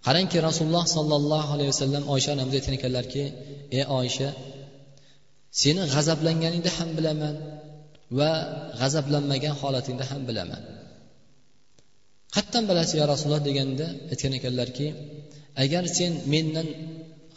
Qarangki 0.07 0.39
rasululloh 0.49 0.85
sollallohu 0.97 1.51
alayhi 1.55 1.71
vasallam 1.75 2.03
oysha 2.15 2.31
onamiz 2.35 2.55
aytgan 2.59 2.75
ekanlarki 2.79 3.23
ey 3.79 3.85
oysha 3.99 4.29
seni 5.61 5.83
g'azablanganingda 5.95 6.71
ham 6.79 6.89
bilaman 6.99 7.35
va 8.19 8.31
g'azablanmagan 8.81 9.55
holatingda 9.61 10.05
ham 10.11 10.23
bilaman. 10.29 10.63
Qayerdan 12.35 12.65
bilasiz 12.71 12.95
yo 13.01 13.05
rasululloh? 13.13 13.43
deganda 13.49 13.87
aytgan 14.13 14.33
ekanlarki 14.39 14.87
agar 15.65 15.83
sen 15.97 16.13
mendan 16.33 16.69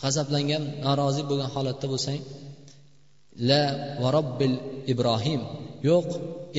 g'azablangan 0.04 0.64
norozi 0.86 1.22
bo'lgan 1.30 1.50
holatda 1.56 1.86
bo'lsang 1.94 2.20
la 3.50 3.64
va 4.02 4.10
robbil 4.18 4.54
ibrohim 4.94 5.42
yo'q 5.88 6.08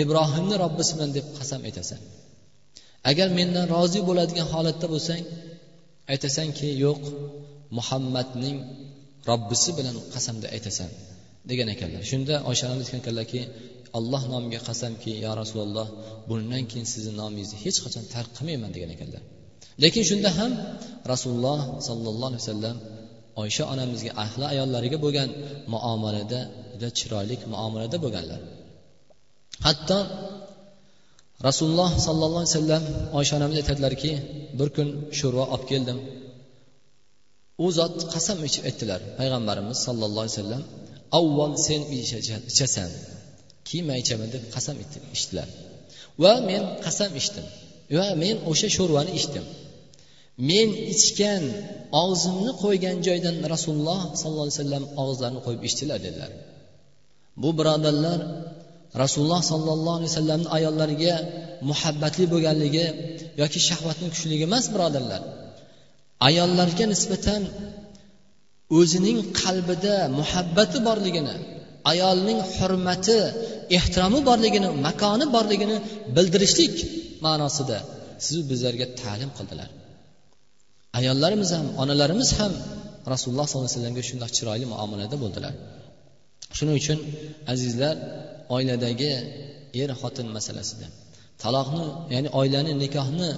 ibrohimni 0.02 0.56
robbisiman 0.64 1.10
deb 1.16 1.26
qasam 1.38 1.60
aytasan. 1.68 2.00
Agar 3.10 3.28
mendan 3.38 3.66
rozi 3.74 4.00
bo'ladigan 4.08 4.46
holatda 4.54 4.86
bo'lsang 4.92 5.22
aytasanki 6.12 6.68
yo'q 6.84 7.02
muhammadning 7.78 8.56
robbisi 9.30 9.70
bilan 9.78 9.94
qasamda 10.14 10.46
aytasan 10.56 10.90
degan 11.50 11.68
ekanlar. 11.74 12.02
Shunda 12.10 12.34
oysha 12.50 12.64
onamiz 12.68 12.84
aytgan 12.86 13.00
ekanlarki 13.04 13.40
alloh 13.98 14.22
nomiga 14.32 14.60
qasamki 14.68 15.12
yo 15.24 15.32
rasululloh 15.42 15.88
bundan 16.28 16.62
keyin 16.70 16.86
sizni 16.92 17.12
nomingizni 17.20 17.56
hech 17.64 17.78
qachon 17.84 18.04
tark 18.14 18.30
qilmayman 18.36 18.70
degan 18.76 18.90
ekanlar. 18.96 19.22
Lekin 19.82 20.04
shunda 20.10 20.30
ham 20.38 20.52
rasululloh 21.12 21.60
sollallohu 21.88 22.28
alayhi 22.30 22.44
vasallam 22.44 22.76
oysha 23.42 23.64
onamizga 23.72 24.12
ahli 24.24 24.44
ayollariga 24.52 24.98
bo'lgan 25.04 25.28
muomalada 25.74 26.40
juda 26.72 26.88
chiroyli 26.98 27.34
muomalada 27.52 27.96
bo'lganlar. 28.04 28.40
Hatto 29.66 29.98
rasululloh 31.48 31.90
sollallohu 32.06 32.42
alayhi 32.42 32.54
vasallam 32.54 32.84
oysha 33.18 33.32
onamiz 33.38 33.56
aytadilarki 33.62 34.12
bir 34.58 34.68
kun 34.76 34.88
sho'rva 35.18 35.44
olib 35.54 35.64
keldim. 35.72 35.98
U 37.64 37.66
zot 37.78 37.96
qasam 38.14 38.38
ichib 38.48 38.64
aytdilar 38.68 39.00
payg'ambarimiz 39.18 39.78
sollallohu 39.86 40.24
alayhi 40.24 40.36
vasallam 40.36 40.62
avval 41.18 41.52
sen 41.66 41.80
ichasan 42.50 42.90
keyin 43.66 43.84
man 43.88 43.96
ichaman 44.02 44.28
deb 44.34 44.42
qasam 44.54 44.76
ichdilar. 45.16 45.48
Va 46.22 46.34
men 46.48 46.62
qasam 46.84 47.10
ichdim 47.20 47.46
va 47.98 48.06
men 48.22 48.36
o'sha 48.50 48.68
sho'rvani 48.76 49.12
ichdim. 49.20 49.44
Men 50.50 50.68
ichgan 50.94 51.44
og'zimni 52.02 52.52
qo'ygan 52.62 52.96
joydan 53.06 53.36
rasululloh 53.54 54.00
sollallohu 54.20 54.46
alayhi 54.46 54.58
vasallam 54.60 54.84
og'izlarini 55.02 55.40
qo'yib 55.46 55.62
ichdilar 55.68 55.98
dedilar. 56.06 56.30
Bu 57.42 57.48
birodarlar 57.58 58.20
rasululloh 59.02 59.40
sollallohu 59.52 59.96
alayhi 59.98 60.12
vasallamni 60.12 60.48
ayollariga 60.56 61.14
muhabbatli 61.70 62.24
bo'lganligi 62.32 62.86
yoki 63.42 63.58
shahvatni 63.68 64.06
kuchligi 64.14 64.44
emas 64.50 64.64
birodarlar. 64.74 65.22
Ayollarga 66.28 66.84
nisbatan 66.92 67.42
o'zining 68.78 69.18
qalbida 69.40 69.96
muhabbati 70.18 70.78
borligini 70.88 71.36
ayolning 71.92 72.40
hurmati 72.54 73.18
ehtiromi 73.78 74.20
borligini 74.28 74.68
makoni 74.86 75.26
borligini 75.36 75.76
bildirishlik 76.16 76.74
ma'nosida 77.26 77.78
siz 78.26 78.38
bizlarga 78.50 78.86
ta'lim 79.02 79.30
qildilar. 79.38 79.68
Ayollarimiz 80.98 81.50
ham 81.56 81.66
onalarimiz 81.82 82.30
ham 82.38 82.52
rasululloh 83.12 83.46
sollallohu 83.48 83.68
alayhi 83.68 83.78
vasallamga 83.78 84.02
shundoq 84.10 84.30
chiroyli 84.36 84.66
muomalada 84.72 85.16
bo'ldilar. 85.22 85.54
Shuning 86.56 86.76
uchun 86.82 86.98
azizlar 87.52 87.94
oiladagi 88.56 89.12
er 89.82 89.90
xotin 90.00 90.26
masalasida 90.36 90.86
taloqni 91.42 91.86
ya'ni 92.14 92.28
oilani 92.40 92.72
nikohni 92.84 93.30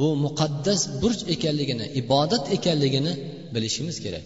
bu 0.00 0.08
muqaddas 0.24 0.80
burch 1.02 1.22
ekanligini 1.34 1.86
ibodat 2.00 2.44
ekanligini 2.56 3.12
bilishimiz 3.54 3.96
kerak. 4.04 4.24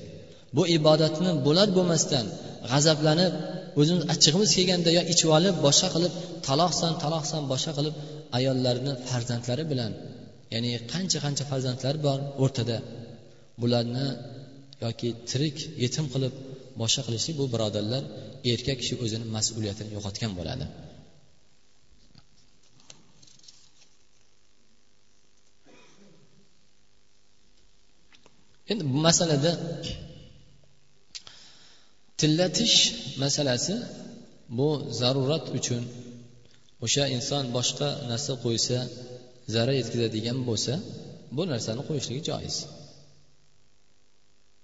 Bu 0.56 0.62
ibodatni 0.78 1.30
bo'lar 1.46 1.68
bo'lmasdan 1.76 2.26
g'azablanib 2.70 3.32
o'zimiz 3.80 4.04
achchig'imiz 4.12 4.50
kelganda 4.56 4.90
yo 4.98 5.02
ichib 5.12 5.30
olib 5.38 5.54
boshqa 5.66 5.88
qilib 5.94 6.12
taloqsan 6.48 6.92
taloqsan 7.02 7.42
boshqa 7.52 7.72
qilib 7.78 7.94
ayollarni 8.38 8.92
farzandlari 9.08 9.64
bilan 9.72 9.92
ya'ni 10.54 10.70
qancha 10.92 11.18
qancha 11.24 11.44
farzandlari 11.50 11.98
bor 12.06 12.18
o'rtada 12.44 12.76
bularni 13.62 14.06
yoki 14.84 15.08
tirik 15.30 15.56
yetim 15.84 16.06
qilib 16.14 16.34
boshqa 16.80 17.02
qilishlik 17.06 17.34
bu 17.40 17.46
birodarlar 17.54 18.02
erkak 18.54 18.76
kishi 18.82 18.94
o'zini 19.04 19.26
mas'uliyatini 19.36 19.90
yo'qotgan 19.96 20.32
bo'ladi. 20.38 20.66
Endi 28.70 28.82
bu 28.92 28.98
masalada 29.08 29.52
tillatish 32.20 32.76
masalasi 33.22 33.74
bu 34.58 34.68
zarurat 35.00 35.44
uchun 35.58 35.82
o'sha 36.84 37.04
inson 37.16 37.44
boshqa 37.56 37.88
narsa 38.10 38.32
qo'ysa 38.44 38.78
zarar 39.54 39.74
yetkazadigan 39.80 40.38
bo'lsa 40.48 40.74
bu 41.36 41.42
narsani 41.52 41.82
qo'yishligi 41.88 42.22
joiz. 42.30 42.56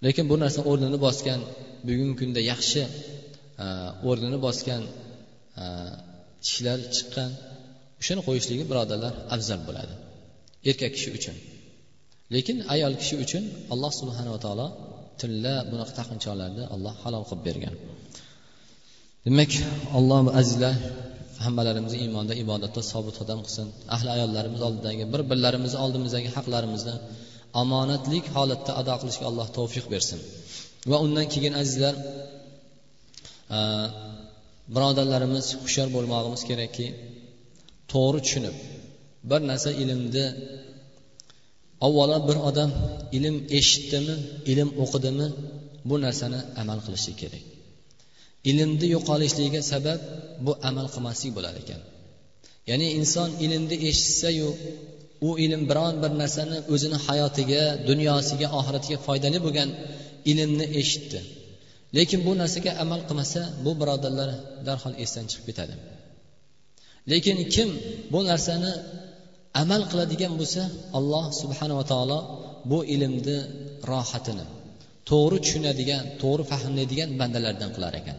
Lekin 0.04 0.24
bu 0.30 0.36
narsa 0.42 0.60
o'rnini 0.70 0.98
bosgan 1.06 1.40
bugungi 1.86 2.14
kunda 2.20 2.40
yaxshi 2.52 2.80
Э, 3.62 3.64
o'rnini 4.08 4.38
bosgan 4.46 4.82
э, 5.62 5.64
tishlar 6.44 6.78
chiqqan. 6.96 7.30
O'shani 8.00 8.22
qo'yishligi 8.28 8.64
birodarlar 8.70 9.14
afzal 9.34 9.60
bo'ladi. 9.68 9.94
Erkak 10.70 10.92
kishi 10.96 11.10
uchun. 11.18 11.36
Lekin 12.34 12.56
ayol 12.74 12.94
kishi 13.00 13.16
uchun 13.24 13.44
alloh 13.72 13.92
subhanava 14.00 14.38
taolo 14.44 14.66
tilla 15.20 15.54
bunaqa 15.70 15.92
taqinchoqlarni 16.00 16.64
alloh 16.74 16.94
halol 17.02 17.24
qilib 17.28 17.42
bergan. 17.48 17.74
Demak 19.26 19.52
alloh 19.98 20.18
azizlar 20.40 20.74
hammalarimizni 21.44 21.98
iymonda 22.04 22.34
ibodatda 22.44 22.80
sobit 22.92 23.14
qadam 23.20 23.38
qilsin. 23.46 23.66
Ahli 23.94 24.08
ayollarimiz 24.16 24.60
oldidagi 24.68 25.04
bir 25.12 25.20
birlarimizni 25.30 25.78
oldimizdagi 25.84 26.28
haqlarimizni 26.36 26.94
omonatlik 27.62 28.24
holatda 28.36 28.72
ado 28.80 28.94
qilishga 29.00 29.24
alloh 29.30 29.46
tavfiq 29.58 29.86
bersin. 29.94 30.18
Va 30.90 30.96
undan 31.04 31.26
keyin 31.34 31.54
azizlar 31.62 31.94
birodarlarimiz 34.74 35.46
hushyor 35.62 35.88
bo'lmog'imiz 35.96 36.42
kerakki 36.50 36.86
to'g'ri 37.92 38.20
tushunib 38.24 38.56
bir 39.30 39.40
narsa 39.50 39.70
ilmni 39.82 40.26
avvalo 41.86 42.18
bir 42.28 42.36
odam 42.48 42.70
ilm 43.16 43.36
eshitdimi 43.58 44.14
ilm 44.52 44.68
o'qidimi 44.82 45.28
bu 45.88 45.96
narsani 46.04 46.40
amal 46.60 46.78
qilishi 46.86 47.12
kerak. 47.20 47.44
Ilmni 48.50 48.86
yo'qolishligiga 48.94 49.62
sabab 49.72 50.00
bu 50.46 50.52
amal 50.68 50.86
qilmaslik 50.94 51.32
bo'lar 51.36 51.54
ekan. 51.62 51.80
Ya'ni 52.70 52.86
inson 52.98 53.30
ilmni 53.44 53.76
eshitsayu 53.88 54.48
u 55.28 55.30
ilm 55.44 55.62
biron 55.70 55.94
bir 56.02 56.12
narsani 56.22 56.58
o'zini 56.74 56.98
hayotiga 57.06 57.62
dunyosiga 57.88 58.48
oxiratiga 58.58 58.98
foydali 59.06 59.38
bo'lgan 59.46 59.70
ilmni 60.30 60.66
eshitdi. 60.80 61.20
Lekin 61.96 62.20
bu 62.26 62.32
narsaga 62.40 62.70
amal 62.84 63.00
qilmasa 63.08 63.40
bu 63.64 63.72
birodarlar 63.80 64.30
darhol 64.66 64.94
esdan 65.04 65.24
chiqib 65.30 65.44
ketadi. 65.50 65.74
Lekin 67.12 67.36
kim 67.54 67.68
bu 68.12 68.20
narsani 68.30 68.72
amal 69.62 69.82
qiladigan 69.90 70.32
bo'lsa 70.40 70.62
alloh 70.98 71.24
subhanava 71.40 71.84
taolo 71.92 72.18
bu 72.70 72.78
ilmni 72.94 73.38
rohatini 73.90 74.46
to'g'ri 75.10 75.38
tushunadigan 75.44 76.02
to'g'ri 76.22 76.44
fahmlaydigan 76.52 77.10
bandalardan 77.20 77.70
qilar 77.76 77.92
ekan. 78.00 78.18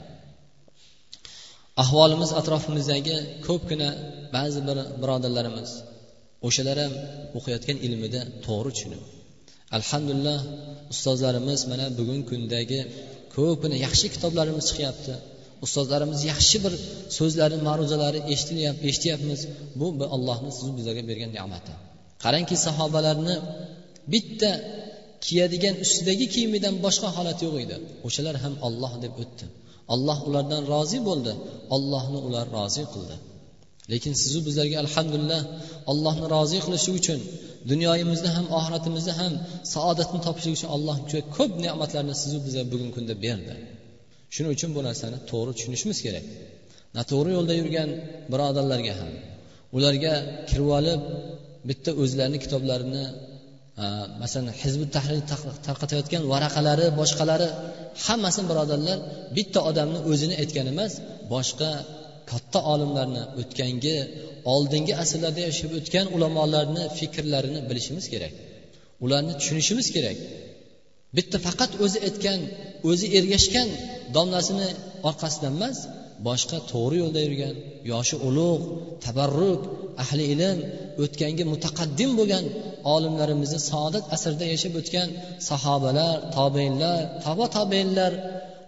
Ahvolimiz 1.83 2.31
atrofimizdagi 2.39 3.15
ko'pgina 3.47 3.89
ba'zi 4.35 4.59
bir 4.67 4.77
birodarlarimiz 5.01 5.69
o'shalar 6.47 6.77
ham 6.83 6.93
o'qiyotgan 7.37 7.77
ilmida 7.87 8.21
to'g'ri 8.45 8.71
tushunib. 8.75 9.01
Alhamdulillah 9.77 10.39
ustozlarimiz 10.93 11.59
mana 11.71 11.85
bugungi 11.97 12.25
kundagi 12.31 12.79
ko'pini 13.37 13.77
yaxshi 13.85 14.07
kitoblarimiz 14.13 14.65
chiqyapti. 14.69 15.13
Ustozlarimiz 15.65 16.19
yaxshi 16.31 16.57
bir 16.65 16.73
so'zlari 17.17 17.57
ma'ruzalari 17.67 18.19
eshitilyapti 18.33 18.83
eshityapmiz. 18.91 19.39
Bu 19.79 19.87
allohni 20.15 20.49
sizni 20.57 20.73
bizlarga 20.79 21.03
bergan 21.09 21.31
ne'mati. 21.37 21.73
Qarangki 22.23 22.55
sahobalarni 22.65 23.35
bitta 24.13 24.51
kiyadigan 25.25 25.75
ustidagi 25.85 26.25
kiyimidan 26.33 26.75
boshqa 26.85 27.09
holat 27.17 27.39
yo'q 27.45 27.55
edi. 27.65 27.75
O'shalar 28.07 28.35
ham 28.43 28.53
olloh 28.67 28.93
deb 29.03 29.13
o'tdi. 29.23 29.45
Olloh 29.93 30.17
ulardan 30.27 30.61
rozi 30.73 30.99
bo'ldi. 31.07 31.33
Ollohni 31.75 32.19
ular 32.27 32.45
rozi 32.57 32.83
qildi. 32.93 33.15
Lekin 33.91 34.13
sizu 34.21 34.39
bizlarga 34.47 34.77
alhamdulillah 34.85 35.41
allohni 35.91 36.25
rozi 36.35 36.59
qilishi 36.65 36.91
uchun 36.99 37.19
dunyoyimizda 37.71 38.29
ham 38.35 38.45
oxiratimizda 38.57 39.13
ham 39.19 39.33
saodatni 39.73 40.19
topishlik 40.25 40.53
uchun 40.57 40.69
alloh 40.75 40.97
juda 41.09 41.21
ko'p 41.37 41.51
ne'matlarni 41.65 42.15
sizu 42.21 42.37
bizga 42.45 42.63
bugungi 42.71 42.93
kunda 42.97 43.13
berdi. 43.25 43.53
Shuning 44.33 44.51
uchun 44.55 44.69
bu 44.75 44.81
narsani 44.87 45.17
to'g'ri 45.31 45.51
tushunishimiz 45.57 45.99
kerak. 46.05 46.25
Noto'g'ri 46.97 47.29
yo'lda 47.37 47.53
yurgan 47.59 47.89
birodarlarga 48.31 48.93
ham 48.99 49.11
ularga 49.77 50.13
kirib 50.49 50.69
olib 50.79 51.01
bitta 51.69 51.91
o'zlarini 52.01 52.39
kitoblarini 52.43 53.03
masalan 54.21 54.53
hizbi 54.61 54.85
tahrir 54.95 55.19
tarqatayotgan 55.67 56.23
varaqalari 56.33 56.85
boshqalari 56.99 57.47
hammasini 58.05 58.45
birodarlar 58.51 58.97
bitta 59.37 59.59
odamni 59.69 59.99
o'zini 60.11 60.35
aytgani 60.41 60.69
emas 60.75 60.93
boshqa 61.33 61.69
katta 62.31 62.59
olimlarni 62.73 63.23
o'tgangi 63.41 63.97
oldingi 64.53 64.93
asrlarda 65.03 65.41
yashab 65.49 65.71
o'tgan 65.79 66.05
ulamolarni 66.15 66.83
fikrlarini 66.99 67.59
bilishimiz 67.69 68.05
kerak 68.13 68.33
ularni 69.05 69.33
tushunishimiz 69.39 69.87
kerak. 69.95 70.17
Bitta 71.17 71.37
faqat 71.47 71.71
o'zi 71.83 71.99
aytgan 72.07 72.39
o'zi 72.89 73.07
ergashgan 73.17 73.69
domlasini 74.15 74.69
orqasidan 75.09 75.53
emas 75.57 75.77
boshqa 76.27 76.57
to'g'ri 76.71 76.95
yo'lda 77.03 77.19
yurgan 77.25 77.55
yoshi 77.91 78.15
ulug' 78.27 78.63
tabarruk 79.05 79.61
ahli 80.03 80.23
ilm 80.33 80.59
o'tgangi 81.03 81.43
mutaqaddim 81.53 82.11
bo'lgan 82.19 82.45
olimlarimizni 82.95 83.59
saodat 83.71 84.05
asrida 84.15 84.45
yashab 84.53 84.73
o'tgan 84.81 85.09
sahobalar 85.49 86.15
tobeinlar 86.37 87.01
toba 87.25 87.45
tobeinlar 87.57 88.11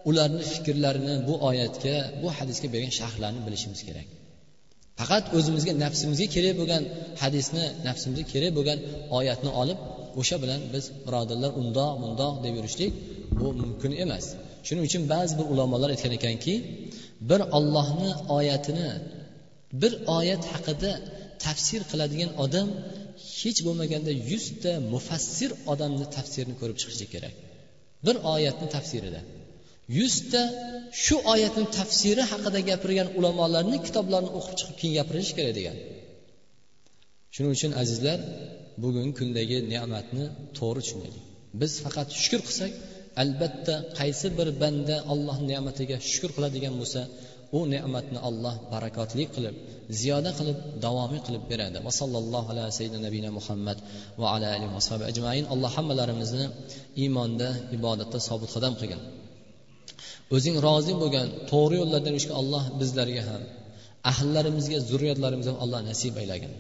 ularni 0.10 0.44
fikrlarini 0.54 1.16
bu 1.28 1.34
oyatga 1.50 1.96
bu 2.22 2.28
hadisga 2.38 2.68
bergan 2.74 2.94
sharhlarni 3.00 3.42
bilishimiz 3.48 3.82
kerak. 3.88 4.08
Faqat 5.00 5.26
o'zimizga 5.38 5.74
nafsimizga 5.84 6.28
kerak 6.36 6.54
bo'lgan 6.62 6.84
hadisni 7.22 7.66
nafsimizga 7.88 8.26
kerak 8.34 8.52
bo'lgan 8.58 8.80
oyatni 9.20 9.52
olib 9.62 9.80
o'sha 10.20 10.38
bilan 10.44 10.62
biz 10.74 10.86
birodarlar 11.06 11.52
undoq 11.62 11.92
bundoq 12.02 12.34
deb 12.46 12.54
yurishlik 12.60 12.92
bu 13.40 13.48
mumkin 13.62 13.92
emas. 14.04 14.26
Shuning 14.68 14.84
uchun 14.90 15.04
ba'zi 15.14 15.34
bir 15.40 15.46
ulamolar 15.54 15.90
aytgan 15.96 16.14
ekanki 16.20 16.54
bir 17.30 17.42
ollohni 17.58 18.10
oyatini 18.38 18.90
bir 19.82 19.94
oyat 20.18 20.44
haqida 20.54 20.92
tafsir 21.46 21.82
qiladigan 21.92 22.32
odam 22.44 22.68
hech 23.40 23.60
bo'lmaganda 23.68 24.12
yuzta 24.32 24.72
mufassir 24.94 25.52
odamni 25.74 26.06
tafsirini 26.16 26.56
ko'rib 26.62 26.78
chiqishi 26.82 27.06
kerak. 27.14 27.34
Bir 28.06 28.16
oyatni 28.34 28.68
tafsirida. 28.76 29.22
Yuzta 30.00 30.42
shu 31.04 31.16
oyatni 31.34 31.66
tafsiri 31.78 32.24
haqida 32.32 32.60
gapirgan 32.70 33.08
ulamolarni 33.18 33.78
kitoblarini 33.88 34.32
o'qib 34.38 34.56
chiqib 34.60 34.76
keyin 34.80 34.94
gapirish 35.00 35.32
kerak 35.38 35.54
degan. 35.60 35.78
Shuning 37.34 37.52
uchun 37.58 37.72
azizlar 37.82 38.20
bugungi 38.84 39.14
kundagi 39.20 39.58
ne'matni 39.74 40.26
to'g'ri 40.58 40.82
tushunaylik. 40.86 41.24
Biz 41.62 41.72
faqat 41.84 42.08
shukur 42.22 42.42
qilsak 42.48 42.72
albatta 43.24 43.76
qaysi 44.00 44.28
bir 44.38 44.48
banda 44.62 44.96
alloh 45.14 45.38
ne'matiga 45.52 45.98
shukur 46.12 46.32
qiladigan 46.36 46.74
bo'lsa 46.82 47.02
u 47.58 47.60
ne'matni 47.74 48.20
alloh 48.30 48.56
barakotli 48.74 49.24
qilib 49.36 49.56
ziyoda 50.00 50.32
qilib 50.40 50.58
davomiy 50.86 51.22
qilib 51.28 51.44
beradi. 51.52 51.78
Va 51.88 51.92
sallallohu 52.00 52.48
alayhi 52.54 52.74
sayyidina 52.80 53.02
nabiyina 53.08 53.30
muhammad 53.40 53.78
va 54.22 54.28
ala 54.36 54.48
alihi 54.56 54.72
va 54.76 55.06
ajmain. 55.12 55.44
Alloh 55.54 55.72
hammalarimizni 55.78 56.46
iymonda 57.04 57.50
ibodatda 57.78 58.18
sobit 58.28 58.50
qadam 58.56 58.74
qilgin. 58.82 59.02
O'zing 60.36 60.56
rozi 60.66 60.94
bo'lgan 61.02 61.28
to'g'ri 61.52 61.76
yo'llardan 61.82 62.12
yurishga 62.16 62.36
alloh 62.42 62.64
bizlarga 62.80 63.24
ham. 63.30 63.42
Ahllarimizga 64.12 64.78
zurriyatlarimizga 64.90 65.52
ham 65.54 65.60
alloh 65.66 65.80
nasib 65.90 66.14
aylagin. 66.22 66.54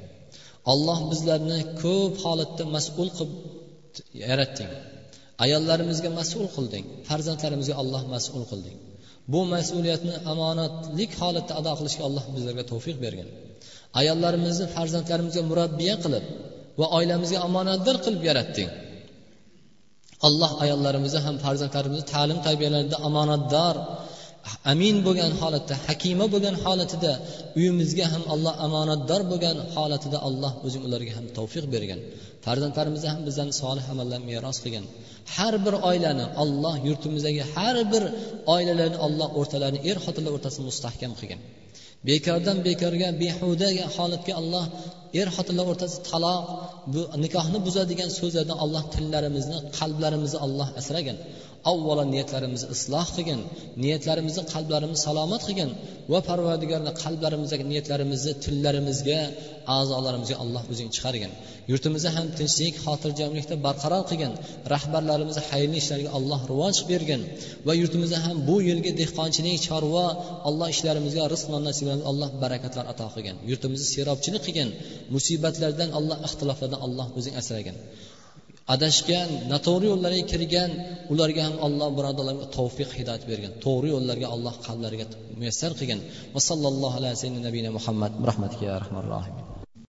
Alloh 0.74 0.99
bizlarni 1.11 1.59
ko'p 1.84 2.13
holatda 2.24 2.63
mas'ul 2.76 3.09
qilib 3.18 3.32
yaratding. 4.30 4.72
Ayollarimizga 5.45 6.09
mas'ul 6.20 6.47
qilding 6.55 6.86
farzandlarimizga 7.07 7.76
alloh 7.82 8.01
mas'ul 8.16 8.43
qilding. 8.51 8.78
Bu 9.34 9.39
mas'uliyatni 9.55 10.16
omonatlik 10.34 11.11
holatda 11.22 11.53
ado 11.59 11.72
qilishga 11.80 12.03
alloh 12.07 12.26
bizlarga 12.36 12.63
tavfiq 12.72 12.97
bergin. 13.05 13.28
Ayollarimizni 13.99 14.66
farzandlarimizga 14.76 15.43
murabbiya 15.51 15.95
qilib 16.03 16.26
va 16.80 16.86
oilamizga 16.97 17.39
omonatdor 17.47 17.95
qilib 18.05 18.24
yaratding. 18.30 18.70
Alloh 20.28 20.51
ayollarimizni 20.63 21.22
ham 21.28 21.36
farzandlarimizni 21.45 22.05
ta'lim 22.13 22.38
tarbiyalarida 22.47 22.97
omonatdor 23.07 23.76
amin 24.74 24.95
bo'lgan 25.07 25.32
holatda 25.41 25.76
hakima 25.88 26.26
bo'lgan 26.34 26.55
holatida 26.63 27.11
uyimizga 27.57 28.05
ham 28.13 28.24
alloh 28.34 28.53
omonatdor 28.66 29.22
bo'lgan 29.32 29.57
holatida 29.76 30.18
alloh 30.28 30.51
o'zing 30.66 30.84
ularga 30.88 31.11
ham 31.18 31.26
tavfiq 31.38 31.66
bergin 31.76 31.99
farzandlarimizni 32.45 33.09
ham 33.13 33.22
bizlarni 33.28 33.55
solih 33.63 33.86
amallarni 33.93 34.26
meros 34.32 34.57
qilgin 34.63 34.86
har 35.36 35.53
bir 35.66 35.74
oilani 35.89 36.26
olloh 36.43 36.76
yurtimizdagi 36.88 37.43
har 37.55 37.78
bir 37.93 38.03
oilalarni 38.55 38.97
olloh 39.05 39.30
o'rtalarini 39.39 39.80
er 39.89 39.97
xotinlar 40.05 40.32
o'rtasini 40.38 40.63
mustahkam 40.70 41.11
qilgin 41.20 41.39
bekordan 42.10 42.58
bekorga 42.68 43.10
behuda 43.22 43.68
holatga 43.95 44.34
alloh 44.41 44.66
er 45.22 45.28
xotinlar 45.38 45.66
o'rtasida 45.72 46.03
taloq 46.12 46.43
bu 46.93 47.01
nikohni 47.24 47.60
buzadigan 47.68 48.10
so'zlardan 48.20 48.58
alloh 48.66 48.84
tillarimizni 48.95 49.58
qalblarimizni 49.78 50.39
alloh 50.45 50.68
asragin 50.82 51.18
avvalo 51.72 52.03
niyatlarimizni 52.13 52.68
isloh 52.76 53.07
qilgin 53.16 53.41
niyatlarimizni 53.84 54.43
qalblarimizni 54.53 55.01
salomat 55.07 55.41
qilgin 55.47 55.72
va 56.11 56.20
parvardigorni 56.30 56.91
qalblarimizdagi 57.03 57.63
niyatlarimizni 57.72 58.34
tillarimizga 58.43 59.20
a'zolarimizga 59.78 60.36
alloh 60.43 60.63
o'zing 60.72 60.89
chiqargin. 60.95 61.32
Yurtimizni 61.72 62.11
ham 62.18 62.28
tinchlik 62.39 62.76
xotirjamlikda 62.86 63.55
barqaror 63.66 64.03
qilgin 64.09 64.34
rahbarlarimizni 64.74 65.43
xayrli 65.49 65.78
ishlarga 65.84 66.09
alloh 66.18 66.39
rivoj 66.51 66.78
bergin 66.91 67.22
va 67.68 67.74
yurtimizni 67.82 68.20
ham 68.26 68.38
bu 68.47 68.55
yilgi 68.70 68.91
dehqonchilik 69.01 69.57
chorva 69.68 70.05
alloh 70.49 70.68
ishlarimizga 70.76 71.24
rizq 71.34 71.47
non 71.53 71.63
nasiblarimiz 71.70 72.05
alloh 72.11 72.30
barakatlar 72.43 72.86
ato 72.93 73.07
qilgin. 73.16 73.36
Yurtimizni 73.51 73.88
serobchilik 73.95 74.41
qilgin 74.47 74.70
musibatlardan 75.16 75.89
alloh 75.97 76.18
ixtiloflardan 76.28 76.80
alloh 76.86 77.07
o'zing 77.18 77.34
asragin. 77.41 77.78
Adashgan 78.74 79.30
noto'g'ri 79.51 79.86
yo'llarga 79.91 80.24
kirgan 80.32 80.72
ularga 81.13 81.41
ham 81.47 81.55
alloh 81.68 81.89
birodarlarga 81.97 82.45
tavfiq 82.57 82.89
hidoyat 82.99 83.24
bergan. 83.32 83.51
To'g'ri 83.66 83.88
yo'llarga 83.95 84.28
alloh 84.36 84.55
qalblariga 84.68 85.05
muyassar 85.39 85.72
qilgin 85.80 85.99
va 86.36 86.41
sallallohu 86.49 86.95
alayhi 86.99 87.36
nabiyina 87.47 87.72
muhammad. 87.78 88.11
Rahmatiga 88.30 88.66
ya 88.72 88.78
rahmanir 88.84 89.11
rohim 89.18 89.44